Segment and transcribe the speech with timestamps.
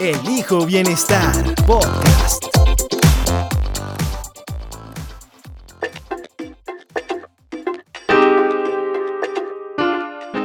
[0.00, 2.46] Elijo Bienestar Podcast.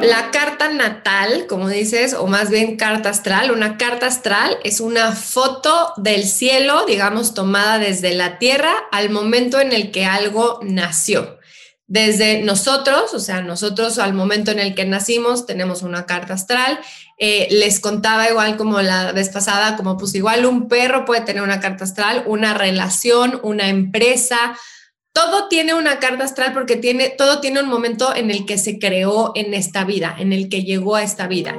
[0.02, 5.14] La carta natal, como dices, o más bien carta astral, una carta astral es una
[5.14, 11.40] foto del cielo, digamos, tomada desde la tierra al momento en el que algo nació.
[11.88, 16.80] Desde nosotros, o sea, nosotros al momento en el que nacimos tenemos una carta astral.
[17.18, 21.44] Eh, les contaba igual como la vez pasada, como pues igual un perro puede tener
[21.44, 24.58] una carta astral, una relación, una empresa,
[25.14, 28.80] todo tiene una carta astral porque tiene, todo tiene un momento en el que se
[28.80, 31.56] creó en esta vida, en el que llegó a esta vida.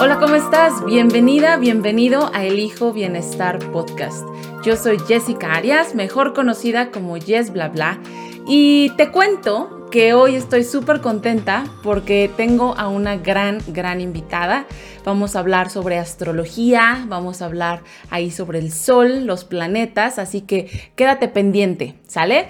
[0.00, 0.84] Hola, ¿cómo estás?
[0.84, 4.24] Bienvenida, bienvenido a El Hijo Bienestar Podcast.
[4.64, 8.00] Yo soy Jessica Arias, mejor conocida como Jess Bla Bla,
[8.48, 14.64] y te cuento que hoy estoy súper contenta porque tengo a una gran, gran invitada.
[15.04, 20.40] Vamos a hablar sobre astrología, vamos a hablar ahí sobre el sol, los planetas, así
[20.40, 22.48] que quédate pendiente, ¿sale?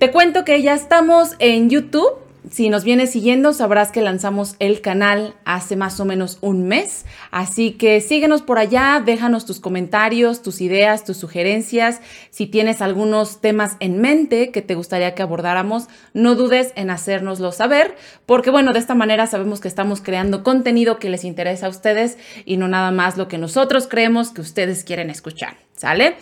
[0.00, 4.80] Te cuento que ya estamos en YouTube si nos vienes siguiendo, sabrás que lanzamos el
[4.80, 7.04] canal hace más o menos un mes.
[7.30, 12.00] Así que síguenos por allá, déjanos tus comentarios, tus ideas, tus sugerencias.
[12.30, 17.52] Si tienes algunos temas en mente que te gustaría que abordáramos, no dudes en hacérnoslo
[17.52, 21.70] saber, porque bueno, de esta manera sabemos que estamos creando contenido que les interesa a
[21.70, 22.16] ustedes
[22.46, 25.58] y no nada más lo que nosotros creemos que ustedes quieren escuchar.
[25.76, 26.16] ¿Sale?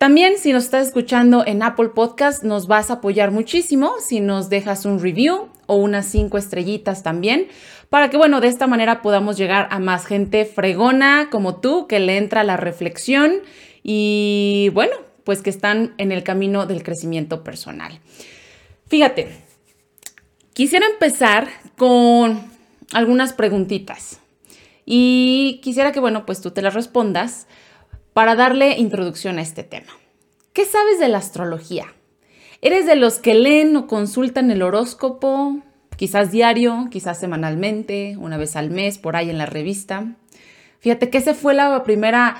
[0.00, 4.48] También si nos estás escuchando en Apple Podcast, nos vas a apoyar muchísimo si nos
[4.48, 7.46] dejas un review o unas cinco estrellitas también,
[7.90, 12.00] para que, bueno, de esta manera podamos llegar a más gente fregona como tú, que
[12.00, 13.34] le entra la reflexión
[13.84, 18.00] y, bueno, pues que están en el camino del crecimiento personal.
[18.88, 19.28] Fíjate,
[20.54, 22.42] quisiera empezar con
[22.92, 24.18] algunas preguntitas
[24.84, 27.46] y quisiera que, bueno, pues tú te las respondas
[28.12, 29.92] para darle introducción a este tema.
[30.52, 31.94] ¿Qué sabes de la astrología?
[32.62, 35.58] ¿Eres de los que leen o consultan el horóscopo?
[35.96, 40.14] Quizás diario, quizás semanalmente, una vez al mes, por ahí en la revista.
[40.80, 42.36] Fíjate que ese fue la primera,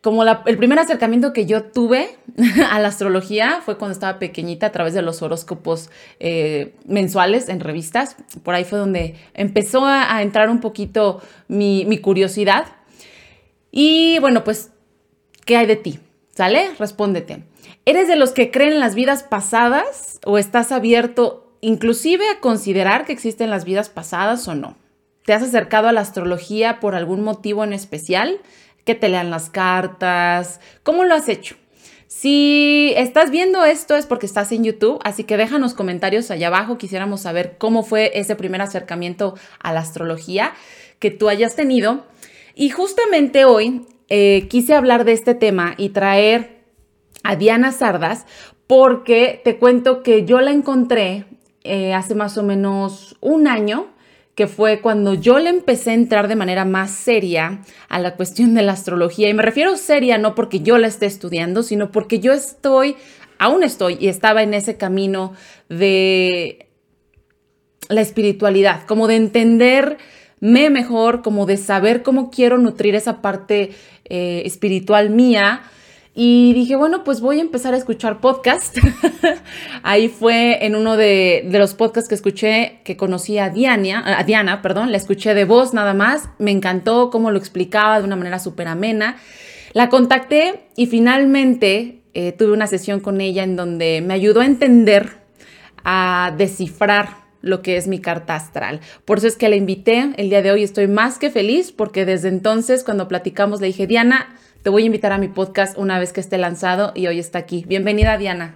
[0.00, 2.16] como el primer acercamiento que yo tuve
[2.70, 7.60] a la astrología fue cuando estaba pequeñita a través de los horóscopos eh, mensuales en
[7.60, 8.16] revistas.
[8.42, 12.66] Por ahí fue donde empezó a, entrar un poquito mi, mi curiosidad
[13.70, 14.72] y bueno, pues,
[15.44, 16.00] ¿qué hay de ti?
[16.34, 16.70] ¿Sale?
[16.78, 17.49] Respóndete.
[17.90, 23.04] ¿Eres de los que creen en las vidas pasadas o estás abierto inclusive a considerar
[23.04, 24.76] que existen las vidas pasadas o no?
[25.24, 28.38] ¿Te has acercado a la astrología por algún motivo en especial?
[28.84, 30.60] ¿Que te lean las cartas?
[30.84, 31.56] ¿Cómo lo has hecho?
[32.06, 36.78] Si estás viendo esto es porque estás en YouTube, así que déjanos comentarios allá abajo.
[36.78, 40.52] Quisiéramos saber cómo fue ese primer acercamiento a la astrología
[41.00, 42.06] que tú hayas tenido.
[42.54, 46.59] Y justamente hoy eh, quise hablar de este tema y traer
[47.22, 48.26] a Diana Sardas
[48.66, 51.24] porque te cuento que yo la encontré
[51.64, 53.88] eh, hace más o menos un año
[54.34, 58.54] que fue cuando yo le empecé a entrar de manera más seria a la cuestión
[58.54, 59.28] de la astrología.
[59.28, 62.96] Y me refiero seria no porque yo la esté estudiando, sino porque yo estoy,
[63.38, 65.34] aún estoy y estaba en ese camino
[65.68, 66.70] de
[67.90, 69.98] la espiritualidad, como de entender
[70.40, 73.72] me mejor, como de saber cómo quiero nutrir esa parte
[74.04, 75.62] eh, espiritual mía.
[76.12, 78.76] Y dije, bueno, pues voy a empezar a escuchar podcast.
[79.84, 84.60] Ahí fue en uno de, los podcasts que escuché, que conocí a Diana, a Diana,
[84.60, 86.28] perdón, la escuché de voz nada más.
[86.38, 89.18] Me encantó cómo lo explicaba de una manera súper amena.
[89.72, 94.46] La contacté y finalmente eh, tuve una sesión con ella en donde me ayudó a
[94.46, 95.18] entender,
[95.84, 98.80] a descifrar lo que es mi carta astral.
[99.04, 100.64] Por eso es que la invité el día de hoy.
[100.64, 104.86] Estoy más que feliz porque desde entonces cuando platicamos le dije, Diana, te voy a
[104.86, 107.64] invitar a mi podcast una vez que esté lanzado y hoy está aquí.
[107.66, 108.54] Bienvenida, Diana.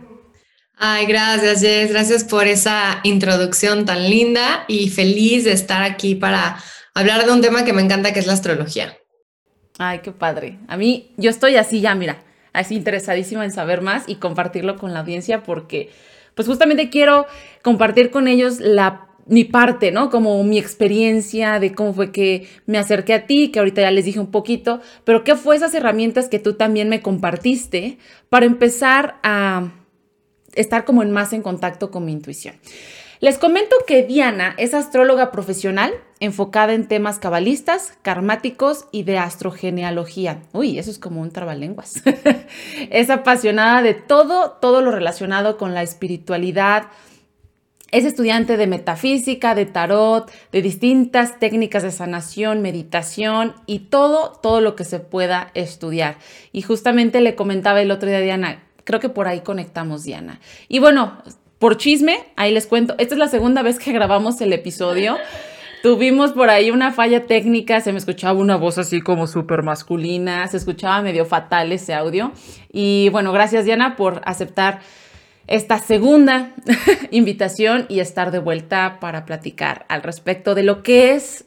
[0.76, 1.90] Ay, gracias, Jess.
[1.90, 6.58] Gracias por esa introducción tan linda y feliz de estar aquí para
[6.94, 8.96] hablar de un tema que me encanta, que es la astrología.
[9.78, 10.58] Ay, qué padre.
[10.68, 12.22] A mí, yo estoy así ya, mira,
[12.52, 15.90] así interesadísima en saber más y compartirlo con la audiencia porque
[16.34, 17.26] pues justamente quiero
[17.62, 20.10] compartir con ellos la, mi parte, ¿no?
[20.10, 24.04] Como mi experiencia de cómo fue que me acerqué a ti, que ahorita ya les
[24.04, 27.98] dije un poquito, pero ¿qué fue esas herramientas que tú también me compartiste
[28.28, 29.72] para empezar a
[30.54, 32.56] estar como en más en contacto con mi intuición?
[33.20, 40.42] Les comento que Diana es astróloga profesional enfocada en temas cabalistas, karmáticos y de astrogenealogía.
[40.52, 42.02] Uy, eso es como un trabalenguas.
[42.90, 46.88] es apasionada de todo, todo lo relacionado con la espiritualidad,
[47.94, 54.60] es estudiante de metafísica, de tarot, de distintas técnicas de sanación, meditación y todo, todo
[54.60, 56.16] lo que se pueda estudiar.
[56.50, 60.40] Y justamente le comentaba el otro día a Diana, creo que por ahí conectamos, Diana.
[60.66, 61.22] Y bueno,
[61.60, 65.16] por chisme, ahí les cuento, esta es la segunda vez que grabamos el episodio.
[65.84, 70.48] Tuvimos por ahí una falla técnica, se me escuchaba una voz así como súper masculina,
[70.48, 72.32] se escuchaba medio fatal ese audio.
[72.72, 74.80] Y bueno, gracias Diana por aceptar
[75.46, 76.54] esta segunda
[77.10, 81.44] invitación y estar de vuelta para platicar al respecto de lo que es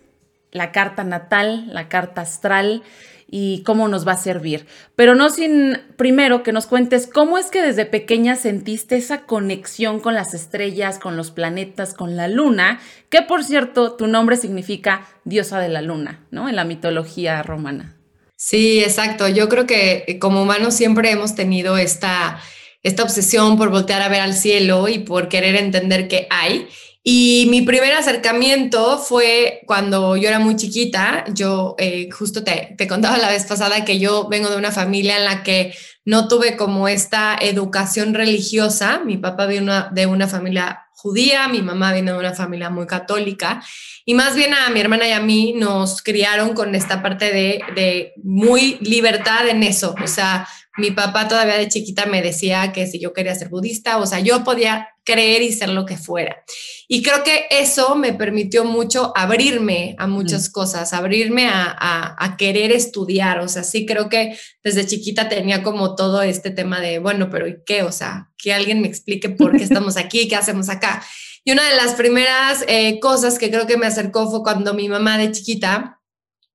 [0.51, 2.83] la carta natal, la carta astral
[3.29, 4.65] y cómo nos va a servir.
[4.95, 9.99] Pero no sin primero que nos cuentes cómo es que desde pequeña sentiste esa conexión
[9.99, 12.79] con las estrellas, con los planetas, con la luna,
[13.09, 16.47] que por cierto tu nombre significa diosa de la luna, ¿no?
[16.47, 17.95] En la mitología romana.
[18.37, 19.27] Sí, exacto.
[19.27, 22.39] Yo creo que como humanos siempre hemos tenido esta
[22.83, 26.67] esta obsesión por voltear a ver al cielo y por querer entender qué hay.
[27.09, 31.23] Y mi primer acercamiento fue cuando yo era muy chiquita.
[31.33, 35.23] Yo eh, justo te, contaba la vez pasada que yo vengo de una familia en
[35.23, 38.99] la que no tuve como esta educación religiosa.
[39.05, 43.63] Mi papá vino de una familia judía, mi mamá viene de una familia muy católica.
[44.03, 47.61] Y más bien a mi hermana y a mí nos criaron con esta parte de,
[47.73, 49.95] de muy libertad en eso.
[50.03, 50.45] O sea,
[50.77, 54.19] mi papá todavía de chiquita me decía que si yo quería ser budista, o sea,
[54.19, 56.43] yo podía creer y ser lo que fuera.
[56.87, 63.39] Y creo que eso me permitió mucho abrirme a muchas cosas, abrirme a, querer estudiar.
[63.39, 67.47] O sea, sí creo que desde chiquita tenía como todo este tema de, bueno, pero
[67.47, 67.83] ¿y qué?
[67.83, 71.03] O sea, que alguien me explique por qué estamos aquí, qué hacemos acá.
[71.43, 74.89] Y una de las primeras eh, cosas que creo que me acercó fue cuando mi
[74.89, 76.01] mamá de chiquita,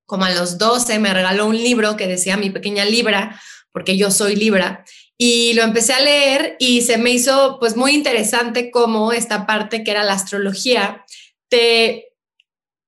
[0.05, 3.41] como a los 12, me regaló un libro que decía Mi pequeña Libra
[3.73, 4.85] porque yo soy Libra,
[5.19, 9.85] y lo empecé a leer y se me hizo pues muy interesante cómo esta parte
[9.85, 11.05] que era la astrología
[11.49, 12.13] te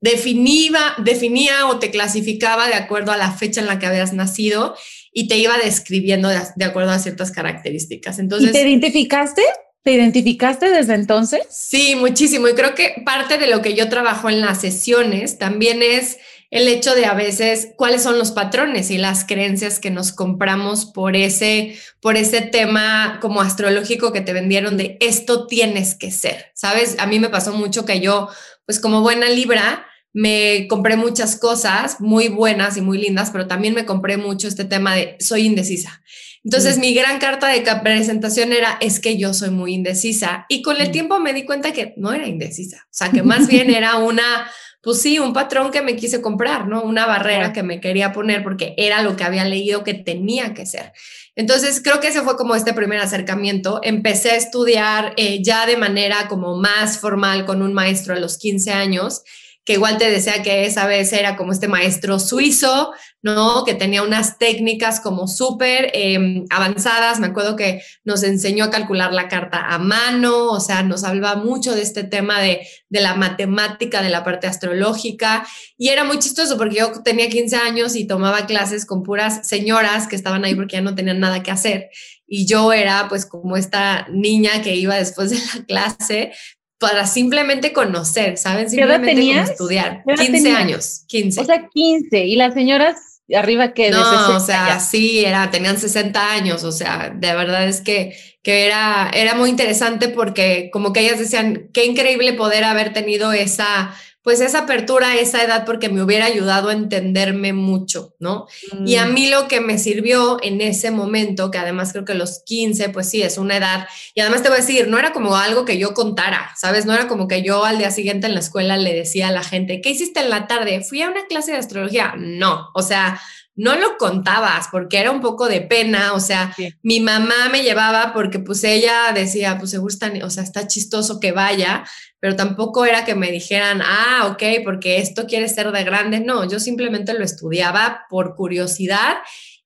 [0.01, 4.75] definía, definía o te clasificaba de acuerdo a la fecha en la que habías nacido
[5.13, 8.19] y te iba describiendo de, acuerdo a ciertas características.
[8.19, 9.43] Entonces, ¿Y te identificaste?
[9.83, 11.47] ¿Te identificaste desde entonces?
[11.51, 12.49] Sí, muchísimo.
[12.49, 16.19] Y creo que parte de lo que yo trabajo en las sesiones también es
[16.55, 20.87] el hecho de a veces cuáles son los patrones y las creencias que nos compramos
[20.87, 26.53] por ese, por ese tema como astrológico que te vendieron de esto tienes que ser,
[26.55, 26.95] ¿sabes?
[27.01, 28.29] A mí me pasó mucho que yo,
[28.67, 33.75] pues como buena libra, me compré muchas cosas muy buenas y muy lindas, pero también
[33.75, 36.05] me compré mucho este tema de soy indecisa.
[36.45, 36.81] Entonces, mm.
[36.81, 40.47] mi gran carta de presentación era, es que yo soy muy indecisa.
[40.49, 40.93] Y con el mm.
[40.93, 44.49] tiempo me di cuenta que no era indecisa, o sea, que más bien era una
[44.85, 46.83] pues sí, un patrón que me quise comprar, ¿no?
[46.83, 50.67] Una barrera que me quería poner porque era lo que había leído que tenía que
[50.67, 50.93] ser.
[51.37, 53.81] Entonces, creo que ese fue como este primer acercamiento.
[53.83, 58.39] Empecé a estudiar eh, ya de manera como más formal con un maestro a los
[58.39, 59.23] 15 años
[59.65, 62.93] que igual te decía que esa vez era como este maestro suizo,
[63.23, 63.65] ¿no?
[63.65, 67.19] Que tenía unas técnicas como súper em, avanzadas.
[67.19, 71.43] Me acuerdo que nos enseñó a calcular la carta a mano, o sea, nos hablaba
[71.43, 75.47] mucho de este tema de, de la matemática, de la parte astrológica.
[75.79, 80.09] Y era muy chistoso porque yo tenía 15 años y tomaba clases con puras señoras
[80.09, 81.89] que estaban ahí porque ya no tenían nada que hacer.
[82.27, 86.33] Y yo era pues como esta niña que iba después de la clase
[86.79, 88.69] para simplemente conocer, ¿saben?
[88.69, 90.05] Simplemente como estudiar.
[90.05, 91.41] 15 años, 15.
[91.41, 92.25] O sea, 15.
[92.25, 92.97] Y las señoras
[93.35, 97.81] arriba que no, o sea, sí, era, tenían 60 años, o sea, de verdad es
[97.81, 102.93] que, que era, era muy interesante porque como que ellas decían, qué increíble poder haber
[102.93, 108.15] tenido esa pues esa apertura a esa edad porque me hubiera ayudado a entenderme mucho,
[108.19, 108.47] ¿no?
[108.87, 109.15] Y a mm.
[109.15, 113.11] mí lo que me sirvió en ese momento, que además creo que los 15, pues
[113.11, 115.77] sí, es una edad, y además te voy a decir, no era como algo que
[115.77, 116.87] yo contara, ¿sabes?
[116.87, 119.43] No era como que yo al día siguiente en la escuela le decía a la
[119.43, 120.83] gente, ¿qué hiciste en la tarde?
[120.83, 122.15] Fui a una clase de astrología.
[122.17, 123.21] No, o sea,
[123.57, 128.13] no lo contabas porque era un poco de pena, o sea, mi mamá me llevaba
[128.13, 131.85] porque pues ella decía, pues se gusta, o sea, está chistoso que vaya,
[132.19, 136.49] pero tampoco era que me dijeran, ah, ok, porque esto quiere ser de grande, no,
[136.49, 139.19] yo simplemente lo estudiaba por curiosidad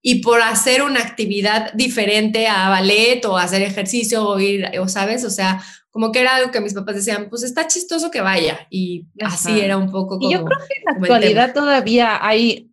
[0.02, 5.24] y por hacer una actividad diferente a ballet o hacer ejercicio o ir, o sabes,
[5.24, 8.66] o sea, como que era algo que mis papás decían, pues está chistoso que vaya
[8.70, 10.30] y así era un poco como...
[10.30, 12.67] Y yo creo que en la actualidad todavía hay,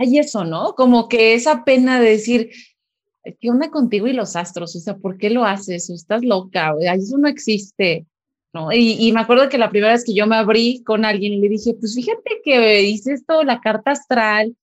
[0.00, 0.74] hay eso, ¿no?
[0.74, 2.50] Como que esa pena de decir,
[3.38, 4.74] ¿qué onda contigo y los astros?
[4.74, 5.90] O sea, ¿por qué lo haces?
[5.90, 8.06] estás loca, eso no existe.
[8.52, 8.72] ¿no?
[8.72, 11.36] Y, y, me acuerdo que la primera vez que yo me abrí con alguien y
[11.36, 14.56] le dije, pues fíjate que hice esto, la carta astral.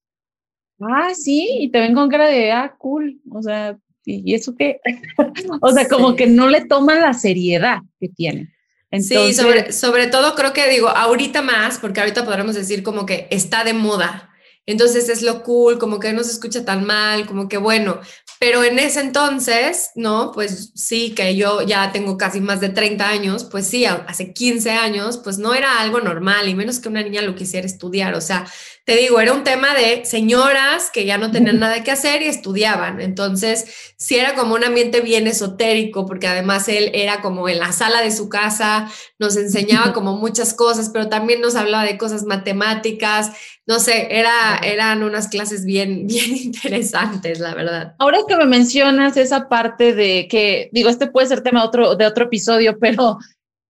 [0.80, 3.18] Ah, sí, y te ven con cara de, ah, cool.
[3.30, 4.80] O sea, ¿y eso qué?
[5.62, 8.52] o sea, como que no le toman la seriedad que tiene.
[9.00, 13.26] sí, sobre, sobre todo creo que digo, ahorita más, porque ahorita podremos decir como que
[13.30, 14.27] está de moda.
[14.68, 18.00] Entonces es lo cool, como que no se escucha tan mal, como que bueno,
[18.38, 20.30] pero en ese entonces, ¿no?
[20.32, 24.72] Pues sí, que yo ya tengo casi más de 30 años, pues sí, hace 15
[24.72, 28.14] años, pues no era algo normal, y menos que una niña lo quisiera estudiar.
[28.14, 28.46] O sea,
[28.88, 32.26] te digo, era un tema de señoras que ya no tenían nada que hacer y
[32.26, 33.02] estudiaban.
[33.02, 37.72] Entonces, sí era como un ambiente bien esotérico, porque además él era como en la
[37.72, 42.24] sala de su casa, nos enseñaba como muchas cosas, pero también nos hablaba de cosas
[42.24, 43.32] matemáticas.
[43.66, 47.94] No sé, era, eran unas clases bien, bien interesantes, la verdad.
[47.98, 52.06] Ahora que me mencionas esa parte de que, digo, este puede ser tema otro, de
[52.06, 53.18] otro episodio, pero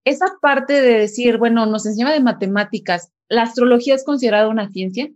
[0.08, 5.10] esa parte de decir, bueno, nos enseña de matemáticas, ¿la astrología es considerada una ciencia?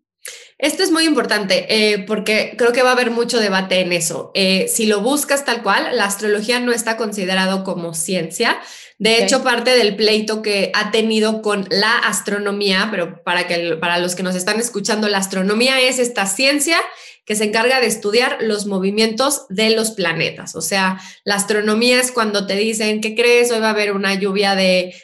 [0.58, 4.30] Esto es muy importante eh, porque creo que va a haber mucho debate en eso.
[4.34, 8.60] Eh, si lo buscas tal cual, la astrología no está considerado como ciencia.
[8.98, 13.98] De hecho, parte del pleito que ha tenido con la astronomía, pero para, que, para
[13.98, 16.78] los que nos están escuchando, la astronomía es esta ciencia
[17.24, 20.56] que se encarga de estudiar los movimientos de los planetas.
[20.56, 23.52] O sea, la astronomía es cuando te dicen, ¿qué crees?
[23.52, 24.94] Hoy va a haber una lluvia de,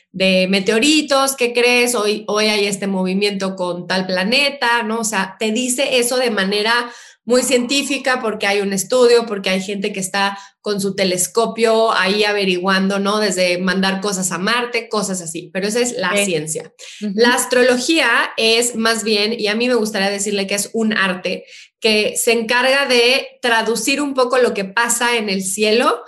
[0.49, 1.95] meteoritos, ¿qué crees?
[1.95, 5.01] Hoy, hoy hay este movimiento con tal planeta, ¿no?
[5.01, 6.91] O sea, te dice eso de manera
[7.29, 12.25] muy científica porque hay un estudio, porque hay gente que está con su telescopio ahí
[12.25, 13.19] averiguando, ¿no?
[13.19, 16.73] Desde mandar cosas a Marte, cosas así, pero esa es la ciencia.
[17.01, 18.09] La astrología
[18.39, 21.45] es más bien, y a mí me gustaría decirle que es un arte
[21.81, 26.03] que se encarga de traducir un poco lo que pasa en el cielo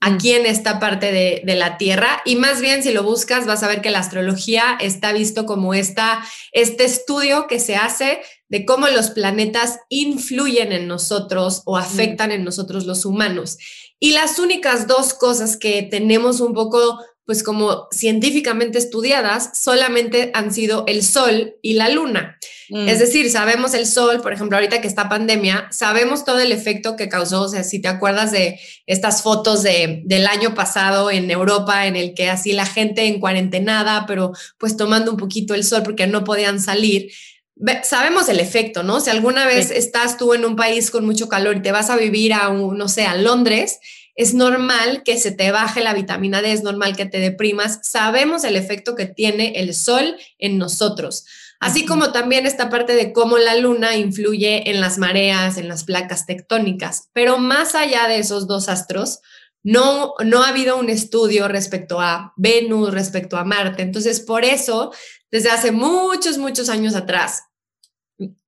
[0.00, 2.22] aquí en esta parte de, de, la Tierra.
[2.24, 5.74] Y más bien, si lo buscas, vas a ver que la astrología está visto como
[5.74, 12.30] esta, este estudio que se hace de cómo los planetas influyen en nosotros o afectan
[12.30, 13.58] en nosotros los humanos.
[13.98, 20.54] Y las únicas dos cosas que tenemos un poco pues como científicamente estudiadas, solamente han
[20.54, 22.38] sido el sol y la luna.
[22.68, 22.88] Mm.
[22.88, 26.94] Es decir, sabemos el sol, por ejemplo, ahorita que está pandemia, sabemos todo el efecto
[26.94, 31.28] que causó, o sea, si te acuerdas de estas fotos de, del año pasado en
[31.28, 35.64] Europa, en el que así la gente en cuarentenada, pero pues tomando un poquito el
[35.64, 37.10] sol porque no podían salir.
[37.82, 39.00] Sabemos el efecto, ¿no?
[39.00, 41.96] Si alguna vez estás tú en un país con mucho calor y te vas a
[41.96, 43.80] vivir a, un, no sé, a Londres,
[44.16, 47.80] es normal que se te baje la vitamina D, es normal que te deprimas.
[47.82, 51.26] Sabemos el efecto que tiene el sol en nosotros.
[51.60, 55.84] Así como también esta parte de cómo la luna influye en las mareas, en las
[55.84, 57.08] placas tectónicas.
[57.12, 59.20] Pero más allá de esos dos astros,
[59.62, 63.82] no, no ha habido un estudio respecto a Venus, respecto a Marte.
[63.82, 64.92] Entonces, por eso,
[65.30, 67.42] desde hace muchos, muchos años atrás,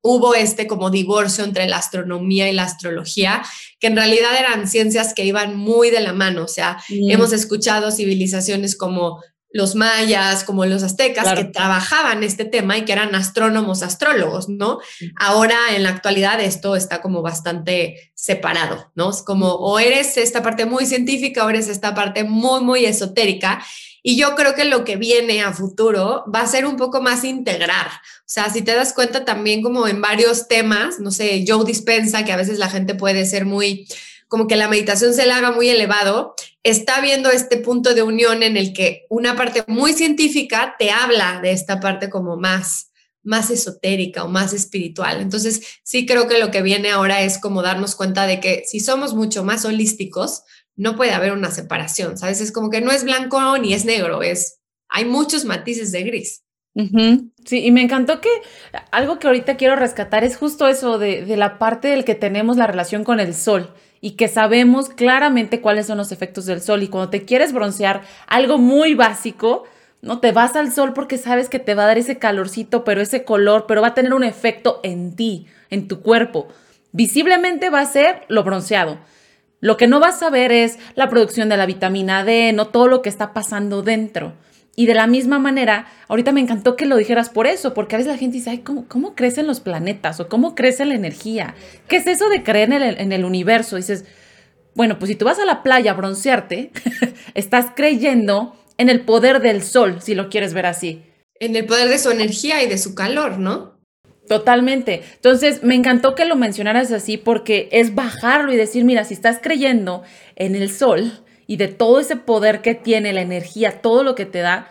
[0.00, 3.42] hubo este como divorcio entre la astronomía y la astrología,
[3.78, 6.44] que en realidad eran ciencias que iban muy de la mano.
[6.44, 7.10] O sea, mm.
[7.10, 12.92] hemos escuchado civilizaciones como los mayas, como los aztecas, que trabajaban este tema y que
[12.92, 14.78] eran astrónomos, astrólogos, ¿no?
[15.16, 19.10] Ahora, en la actualidad, esto está como bastante separado, ¿no?
[19.10, 23.64] Es como o eres esta parte muy científica o eres esta parte muy, muy esotérica.
[24.02, 27.24] Y yo creo que lo que viene a futuro va a ser un poco más
[27.24, 27.86] integrar.
[27.86, 32.24] O sea, si te das cuenta también como en varios temas, no sé, Joe Dispensa,
[32.24, 33.88] que a veces la gente puede ser muy,
[34.28, 38.42] como que la meditación se le haga muy elevado, está viendo este punto de unión
[38.42, 42.90] en el que una parte muy científica te habla de esta parte como más,
[43.22, 45.20] más esotérica o más espiritual.
[45.20, 48.80] Entonces, sí creo que lo que viene ahora es como darnos cuenta de que si
[48.80, 50.42] somos mucho más holísticos,
[50.78, 52.40] no puede haber una separación, ¿sabes?
[52.40, 56.44] Es como que no es blanco ni es negro, es, hay muchos matices de gris.
[57.44, 58.30] Sí, y me encantó que
[58.92, 62.56] algo que ahorita quiero rescatar es justo eso de, de la parte del que tenemos
[62.56, 66.84] la relación con el sol y que sabemos claramente cuáles son los efectos del sol.
[66.84, 69.64] Y cuando te quieres broncear, algo muy básico,
[70.02, 73.00] no te vas al sol porque sabes que te va a dar ese calorcito, pero
[73.00, 76.46] ese color, pero va a tener un efecto en ti, en tu cuerpo.
[76.92, 78.98] Visiblemente va a ser lo bronceado.
[79.60, 82.86] Lo que no vas a ver es la producción de la vitamina D, no todo
[82.86, 84.34] lo que está pasando dentro.
[84.76, 87.98] Y de la misma manera, ahorita me encantó que lo dijeras por eso, porque a
[87.98, 90.20] veces la gente dice, ay, ¿cómo, cómo crecen los planetas?
[90.20, 91.56] ¿O cómo crece la energía?
[91.88, 93.74] ¿Qué es eso de creer en el, en el universo?
[93.74, 94.04] dices,
[94.76, 96.70] bueno, pues si tú vas a la playa a broncearte,
[97.34, 101.02] estás creyendo en el poder del sol, si lo quieres ver así.
[101.40, 103.77] En el poder de su energía y de su calor, ¿no?
[104.28, 105.02] Totalmente.
[105.14, 109.38] Entonces, me encantó que lo mencionaras así porque es bajarlo y decir, mira, si estás
[109.42, 110.02] creyendo
[110.36, 111.12] en el sol,
[111.48, 114.68] y de todo ese poder que tiene, la energía, todo lo que te da,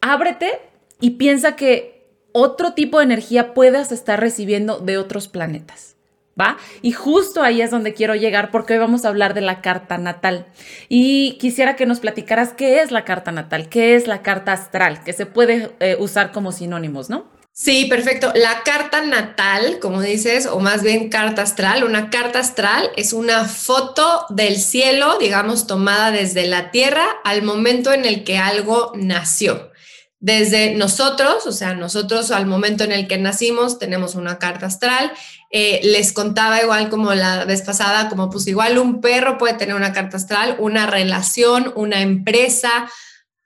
[0.00, 0.60] ábrete
[1.00, 5.96] y piensa que otro tipo de energía puedas estar recibiendo de otros planetas.
[6.40, 6.56] ¿Va?
[6.82, 9.98] Y justo ahí es donde quiero llegar porque hoy vamos a hablar de la carta
[9.98, 10.46] natal.
[10.88, 15.02] Y quisiera que nos platicaras qué es la carta natal, qué es la carta astral,
[15.02, 17.26] que se puede eh, usar como sinónimos, ¿no?
[17.60, 18.30] Sí, perfecto.
[18.36, 23.46] La carta natal, como dices, o más bien carta astral, una carta astral es una
[23.46, 29.72] foto del cielo, digamos, tomada desde la Tierra al momento en el que algo nació.
[30.20, 35.10] Desde nosotros, o sea, nosotros al momento en el que nacimos tenemos una carta astral.
[35.50, 39.74] Eh, les contaba igual como la vez pasada, como pues igual un perro puede tener
[39.74, 42.88] una carta astral, una relación, una empresa,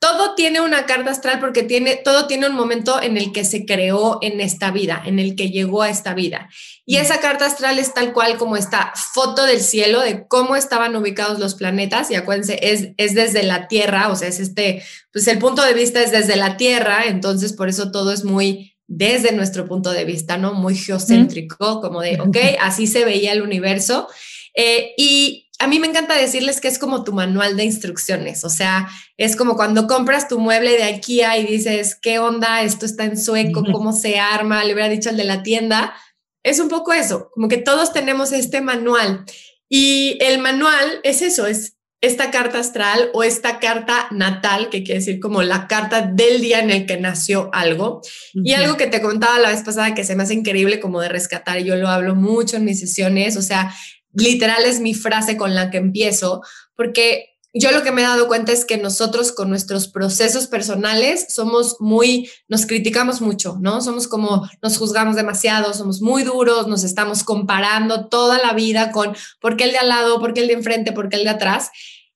[0.02, 3.64] todo tiene una carta astral porque tiene, todo tiene un momento en el que se
[3.64, 6.50] creó en esta vida, en el que llegó a esta vida.
[6.84, 10.96] Y esa carta astral es tal cual como esta foto del cielo de cómo estaban
[10.96, 12.10] ubicados los planetas.
[12.10, 14.82] Y acuérdense, es, es desde la Tierra, o sea, es este,
[15.12, 18.74] pues el punto de vista es desde la Tierra, entonces por eso todo es muy
[18.88, 20.52] desde nuestro punto de vista, ¿no?
[20.52, 24.08] Muy geocéntrico, como de, ok, así se veía el universo.
[24.56, 28.50] Eh, y a mí me encanta decirles que es como tu manual de instrucciones, o
[28.50, 32.62] sea, es como cuando compras tu mueble de IKEA y dices, ¿qué onda?
[32.62, 34.64] Esto está en sueco, ¿cómo se arma?
[34.64, 35.94] Le hubiera dicho al de la tienda.
[36.42, 39.24] Es un poco eso, como que todos tenemos este manual
[39.68, 44.98] y el manual es eso, es esta carta astral o esta carta natal, que quiere
[44.98, 48.02] decir como la carta del día en el que nació algo.
[48.34, 51.08] Y algo que te contaba la vez pasada que se me hace increíble como de
[51.08, 53.72] rescatar, y yo lo hablo mucho en mis sesiones, o sea,
[54.12, 56.42] literal es mi frase con la que empiezo,
[56.76, 61.26] porque yo lo que me he dado cuenta es que nosotros con nuestros procesos personales
[61.28, 63.82] somos muy, nos criticamos mucho, ¿no?
[63.82, 69.14] Somos como, nos juzgamos demasiado, somos muy duros, nos estamos comparando toda la vida con
[69.38, 71.30] por qué el de al lado, por qué el de enfrente, por qué el de
[71.30, 71.70] atrás.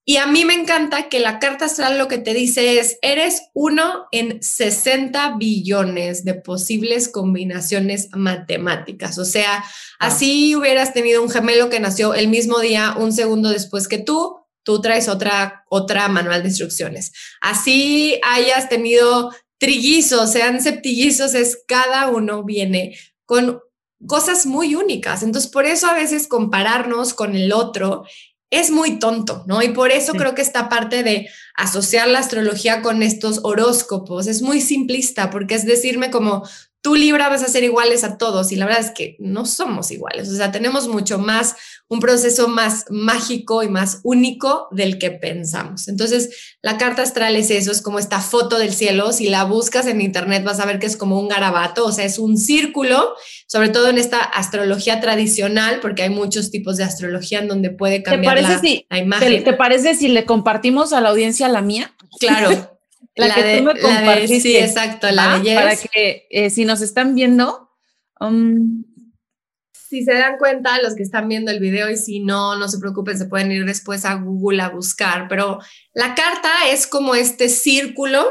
[0.09, 3.51] Y a mí me encanta que la carta astral lo que te dice es, eres
[3.55, 9.19] uno en 60 billones de posibles combinaciones matemáticas.
[9.19, 9.65] O sea,
[9.99, 14.37] así hubieras tenido un gemelo que nació el mismo día, un segundo después que tú,
[14.63, 17.13] tú traes otra, otra manual de instrucciones.
[17.41, 23.61] Así hayas tenido trillizos, sean septillizos, es cada uno viene con
[24.07, 25.25] cosas muy únicas.
[25.25, 28.05] Entonces, por eso a veces compararnos con el otro
[28.51, 29.63] es muy tonto, ¿no?
[29.63, 34.43] Y por eso creo que esta parte de asociar la astrología con estos horóscopos es
[34.43, 36.45] muy simplista, porque es decirme como,
[36.87, 39.91] tú Libra vas a ser iguales a todos y la verdad es que no somos
[39.91, 41.57] iguales, o sea, tenemos mucho más,
[41.89, 45.89] un proceso más mágico y más único del que pensamos.
[45.89, 49.89] Entonces, la carta astral es eso, es como esta foto del cielo, si la buscas
[49.89, 53.15] en internet vas a ver que es como un garabato, o sea, es un círculo,
[53.49, 58.05] sobre todo en esta astrología tradicional, porque hay muchos tipos de astrología en donde puede
[58.05, 59.29] cambiar la, la, imagen.
[59.29, 61.95] ¿te, ¿Te parece si le compartimos a la audiencia la mía?
[62.19, 62.51] Claro.
[63.17, 64.41] La, que tú me compartiste.
[64.41, 67.71] sí, exacto, la de Para que eh, si nos están viendo,
[68.21, 68.85] um,
[69.89, 72.79] si se dan cuenta, los que están viendo el video y si no, no se
[72.79, 75.61] preocupen, se pueden ir después a Google a buscar, pero
[75.95, 78.27] la carta es como este círculo,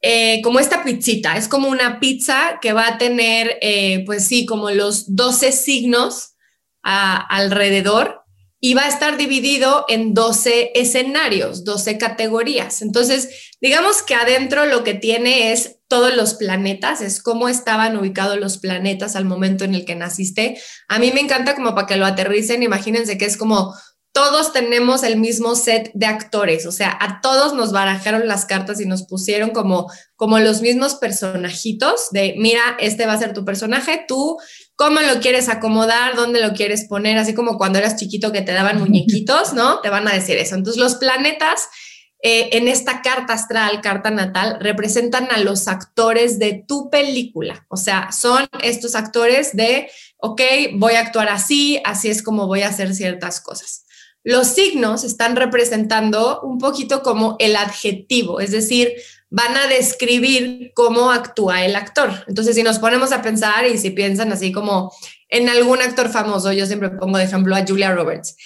[0.00, 4.46] eh, como esta pizzita, es como una pizza que va a tener, eh, pues sí,
[4.46, 6.36] como los 12 signos
[6.82, 8.23] alrededor
[8.64, 12.80] y va a estar dividido en 12 escenarios, 12 categorías.
[12.80, 18.38] Entonces, digamos que adentro lo que tiene es todos los planetas, es cómo estaban ubicados
[18.38, 20.58] los planetas al momento en el que naciste.
[20.88, 23.74] A mí me encanta como para que lo aterricen, imagínense que es como
[24.14, 28.80] todos tenemos el mismo set de actores, o sea, a todos nos barajaron las cartas
[28.80, 33.44] y nos pusieron como, como los mismos personajitos de, mira, este va a ser tu
[33.44, 34.38] personaje, tú,
[34.76, 36.16] ¿cómo lo quieres acomodar?
[36.16, 37.18] ¿Dónde lo quieres poner?
[37.18, 39.80] Así como cuando eras chiquito que te daban muñequitos, ¿no?
[39.80, 40.54] Te van a decir eso.
[40.54, 41.68] Entonces, los planetas
[42.26, 47.66] eh, en esta carta astral, carta natal, representan a los actores de tu película.
[47.68, 50.40] O sea, son estos actores de, ok,
[50.76, 53.84] voy a actuar así, así es como voy a hacer ciertas cosas.
[54.22, 58.94] Los signos están representando un poquito como el adjetivo, es decir,
[59.30, 62.24] van a describir cómo actúa el actor.
[62.28, 64.92] Entonces, si nos ponemos a pensar y si piensan así como
[65.28, 68.36] en algún actor famoso, yo siempre pongo de ejemplo a Julia Roberts.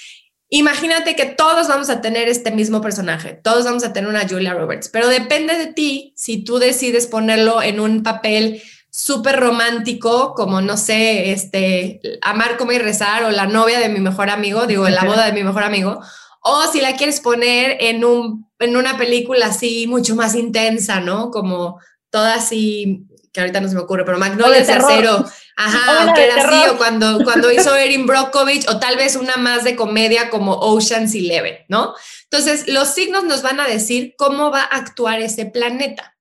[0.50, 4.54] Imagínate que todos vamos a tener este mismo personaje, todos vamos a tener una Julia
[4.54, 10.62] Roberts, pero depende de ti si tú decides ponerlo en un papel súper romántico, como
[10.62, 14.88] no sé, este, amar, como y rezar, o la novia de mi mejor amigo, digo,
[14.88, 16.00] la boda de mi mejor amigo,
[16.42, 21.30] o si la quieres poner en, un, en una película así mucho más intensa, ¿no?
[21.30, 21.78] Como
[22.10, 25.24] toda así, que ahorita no se me ocurre, pero Magnolia de acero,
[25.56, 29.64] ajá, que era así, o cuando, cuando hizo Erin Brockovich, o tal vez una más
[29.64, 31.94] de comedia como Ocean's Eleven, ¿no?
[32.30, 36.14] Entonces, los signos nos van a decir cómo va a actuar ese planeta.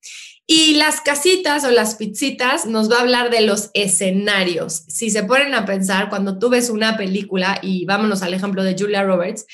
[0.49, 4.85] Y las casitas o las pizzitas nos va a hablar de los escenarios.
[4.87, 8.77] Si se ponen a pensar, cuando tú ves una película, y vámonos al ejemplo de
[8.79, 9.45] Julia Roberts,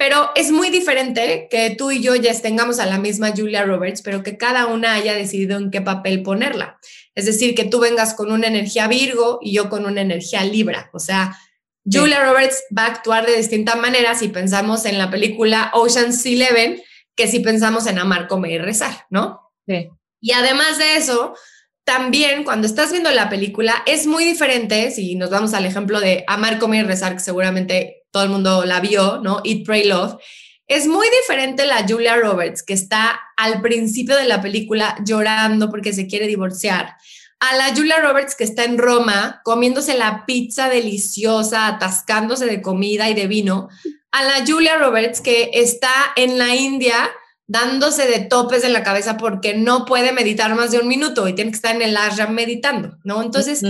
[0.00, 4.00] pero es muy diferente que tú y yo ya tengamos a la misma Julia Roberts,
[4.00, 6.78] pero que cada una haya decidido en qué papel ponerla.
[7.14, 10.88] Es decir, que tú vengas con una energía Virgo y yo con una energía Libra.
[10.94, 11.36] O sea,
[11.84, 16.80] Julia Roberts va a actuar de distinta manera si pensamos en la película Ocean's Eleven
[17.14, 19.52] que si pensamos en amar, comer y rezar, ¿no?
[19.68, 19.90] Sí.
[20.22, 21.34] Y además de eso,
[21.84, 26.24] también cuando estás viendo la película es muy diferente, si nos vamos al ejemplo de
[26.26, 29.40] Amar, Comer y Rezar, que seguramente todo el mundo la vio, ¿no?
[29.44, 30.16] Eat, Pray, Love.
[30.66, 35.92] Es muy diferente la Julia Roberts, que está al principio de la película llorando porque
[35.92, 36.94] se quiere divorciar,
[37.40, 43.08] a la Julia Roberts que está en Roma comiéndose la pizza deliciosa, atascándose de comida
[43.08, 43.68] y de vino,
[44.12, 46.94] a la Julia Roberts que está en la India
[47.46, 51.34] dándose de topes en la cabeza porque no puede meditar más de un minuto y
[51.34, 53.22] tiene que estar en el ashram meditando, ¿no?
[53.22, 53.62] Entonces,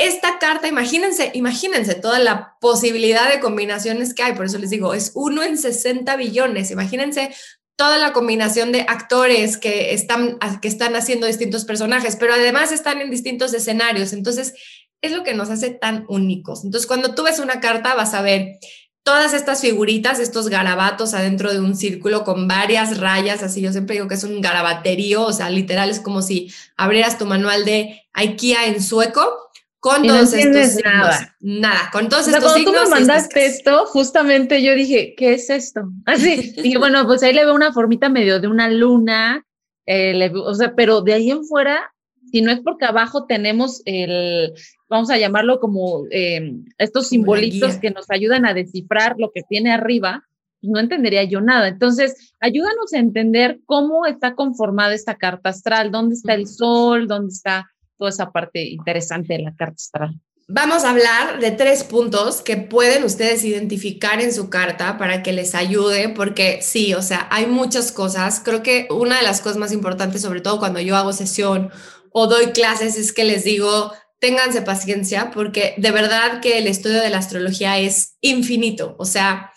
[0.00, 4.94] esta carta, imagínense, imagínense toda la posibilidad de combinaciones que hay, por eso les digo,
[4.94, 7.34] es uno en 60 billones, imagínense
[7.76, 13.02] toda la combinación de actores que están, que están haciendo distintos personajes, pero además están
[13.02, 14.54] en distintos escenarios, entonces
[15.02, 16.64] es lo que nos hace tan únicos.
[16.64, 18.58] Entonces, cuando tú ves una carta, vas a ver
[19.02, 23.96] todas estas figuritas, estos garabatos adentro de un círculo con varias rayas, así yo siempre
[23.96, 28.02] digo que es un garabaterío, o sea, literal es como si abrieras tu manual de
[28.14, 29.49] IKEA en sueco
[29.80, 30.84] con todos estos signos.
[30.84, 31.36] Nada.
[31.40, 32.72] nada, con todos estos signos.
[32.72, 35.88] Cuando tú me mandaste esto, justamente yo dije, ¿qué es esto?
[36.06, 39.44] Así, y bueno, pues ahí le veo una formita medio de una luna,
[39.86, 41.92] eh, o sea, pero de ahí en fuera,
[42.30, 44.52] si no es porque abajo tenemos el,
[44.88, 49.72] vamos a llamarlo como eh, estos simbolitos que nos ayudan a descifrar lo que tiene
[49.72, 50.24] arriba,
[50.60, 51.68] pues no entendería yo nada.
[51.68, 57.32] Entonces, ayúdanos a entender cómo está conformada esta carta astral, dónde está el sol, dónde
[57.32, 60.20] está toda esa parte interesante de la carta astral.
[60.48, 65.32] Vamos a hablar de tres puntos que pueden ustedes identificar en su carta para que
[65.32, 68.40] les ayude, porque sí, o sea, hay muchas cosas.
[68.44, 71.70] Creo que una de las cosas más importantes, sobre todo cuando yo hago sesión
[72.10, 77.00] o doy clases, es que les digo, ténganse paciencia porque de verdad que el estudio
[77.00, 79.52] de la astrología es infinito, o sea,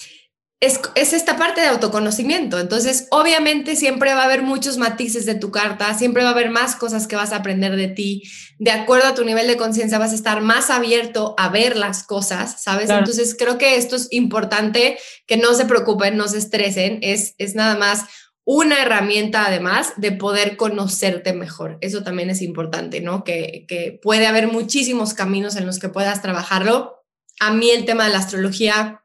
[0.64, 2.58] es, es, esta parte de autoconocimiento.
[2.58, 6.52] Entonces, obviamente siempre va a haber muchos matices de tu carta, siempre va a haber
[6.52, 8.24] más cosas que vas a aprender de ti.
[8.60, 12.04] De acuerdo a tu nivel de conciencia, vas a estar más abierto a ver las
[12.04, 12.90] cosas, ¿sabes?
[12.90, 14.98] Entonces, creo que esto es importante,
[15.28, 18.06] que no se preocupen, no se estresen, es, es nada más
[18.46, 21.78] una herramienta además de poder conocerte mejor.
[21.82, 23.26] Eso también es importante, ¿no?
[23.26, 27.04] Que, que puede haber muchísimos caminos en los que puedas trabajarlo.
[27.42, 29.03] A mí el tema de la astrología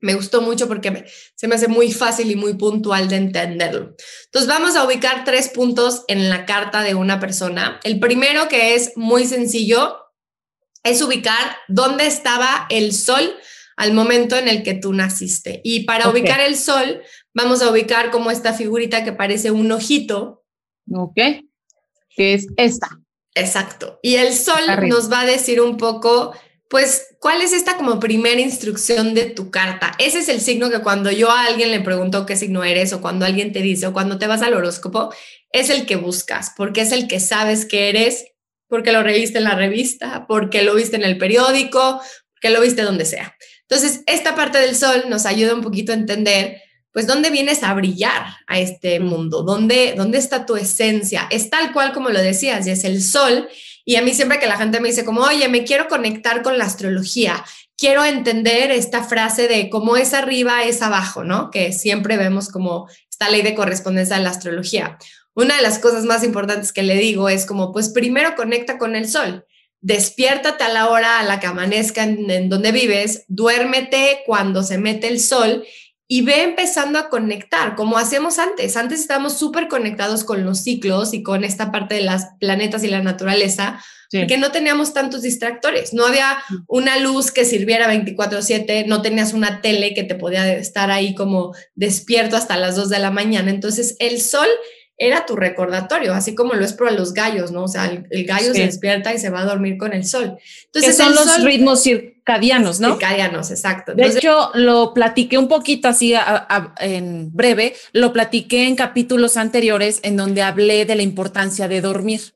[0.00, 3.94] me gustó mucho porque se me hace muy fácil y muy puntual de entenderlo.
[4.26, 7.80] Entonces vamos a ubicar tres puntos en la carta de una persona.
[7.84, 9.98] El primero que es muy sencillo
[10.82, 13.36] es ubicar dónde estaba el sol
[13.76, 15.60] al momento en el que tú naciste.
[15.64, 17.02] Y para ubicar el sol,
[17.34, 20.44] vamos a ubicar como esta figurita que parece un ojito.
[20.92, 21.16] Ok,
[22.10, 22.88] que es esta.
[23.34, 23.98] Exacto.
[24.02, 26.34] Y el sol nos va a decir un poco,
[26.70, 29.90] pues, ¿cuál es esta como primera instrucción de tu carta?
[29.98, 33.00] Ese es el signo que cuando yo a alguien le pregunto qué signo eres o
[33.00, 35.12] cuando alguien te dice o cuando te vas al horóscopo,
[35.52, 38.24] es el que buscas, porque es el que sabes que eres,
[38.68, 42.00] porque lo reviste en la revista, porque lo viste en el periódico,
[42.34, 43.36] porque lo viste donde sea.
[43.62, 47.74] Entonces, esta parte del sol nos ayuda un poquito a entender pues dónde vienes a
[47.74, 51.26] brillar a este mundo, dónde, dónde está tu esencia.
[51.30, 53.48] Es tal cual como lo decías, y es el sol.
[53.84, 56.58] Y a mí siempre que la gente me dice como, oye, me quiero conectar con
[56.58, 57.44] la astrología,
[57.76, 61.50] quiero entender esta frase de cómo es arriba, es abajo, ¿no?
[61.50, 64.98] Que siempre vemos como esta ley de correspondencia de la astrología.
[65.34, 68.96] Una de las cosas más importantes que le digo es como, pues primero conecta con
[68.96, 69.44] el sol
[69.80, 74.78] despiértate a la hora a la que amanezca en, en, donde vives, duérmete cuando se
[74.78, 75.64] mete el sol
[76.12, 78.76] y ve empezando a conectar, como hacíamos antes.
[78.76, 82.88] Antes estábamos súper conectados con los ciclos y con esta parte de las planetas y
[82.88, 89.02] la naturaleza, porque no teníamos tantos distractores, no había una luz que sirviera 24/7, no
[89.02, 93.12] tenías una tele que te podía estar ahí como despierto hasta las 2 de la
[93.12, 94.48] mañana, entonces el sol
[95.00, 97.64] era tu recordatorio, así como lo es para los gallos, ¿no?
[97.64, 100.36] O sea, el, gallo se despierta y se va a dormir con el sol.
[100.66, 102.19] Entonces, son los ritmos circadianos,
[102.80, 102.92] ¿no?
[102.92, 103.94] Circadianos, exacto.
[103.94, 106.14] de hecho, lo platiqué un poquito así
[106.78, 112.34] en breve, lo platiqué en capítulos anteriores en donde hablé de la importancia de dormir.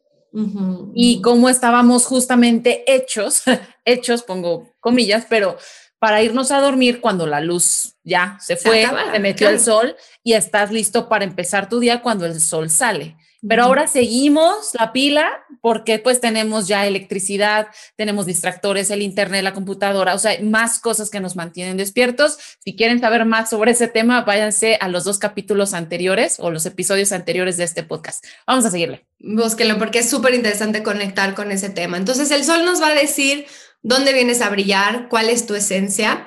[0.94, 3.42] y cómo estábamos justamente hechos,
[3.84, 5.56] hechos, pongo comillas, pero
[6.04, 10.34] para irnos a dormir cuando la luz ya se fue, se, metió el sol y
[10.34, 13.16] estás listo para empezar tu día cuando el sol sale.
[13.46, 19.54] Pero ahora seguimos la pila porque pues tenemos ya electricidad, tenemos distractores, el internet, la
[19.54, 22.38] computadora, o sea, más cosas que nos mantienen despiertos.
[22.64, 26.66] Si quieren saber más sobre ese tema, váyanse a los dos capítulos anteriores o los
[26.66, 28.24] episodios anteriores de este podcast.
[28.46, 29.06] Vamos a seguirle.
[29.18, 31.96] Búsquenlo porque es súper interesante conectar con ese tema.
[31.96, 33.46] Entonces el sol nos va a decir
[33.82, 36.24] dónde vienes a brillar, cuál es tu esencia.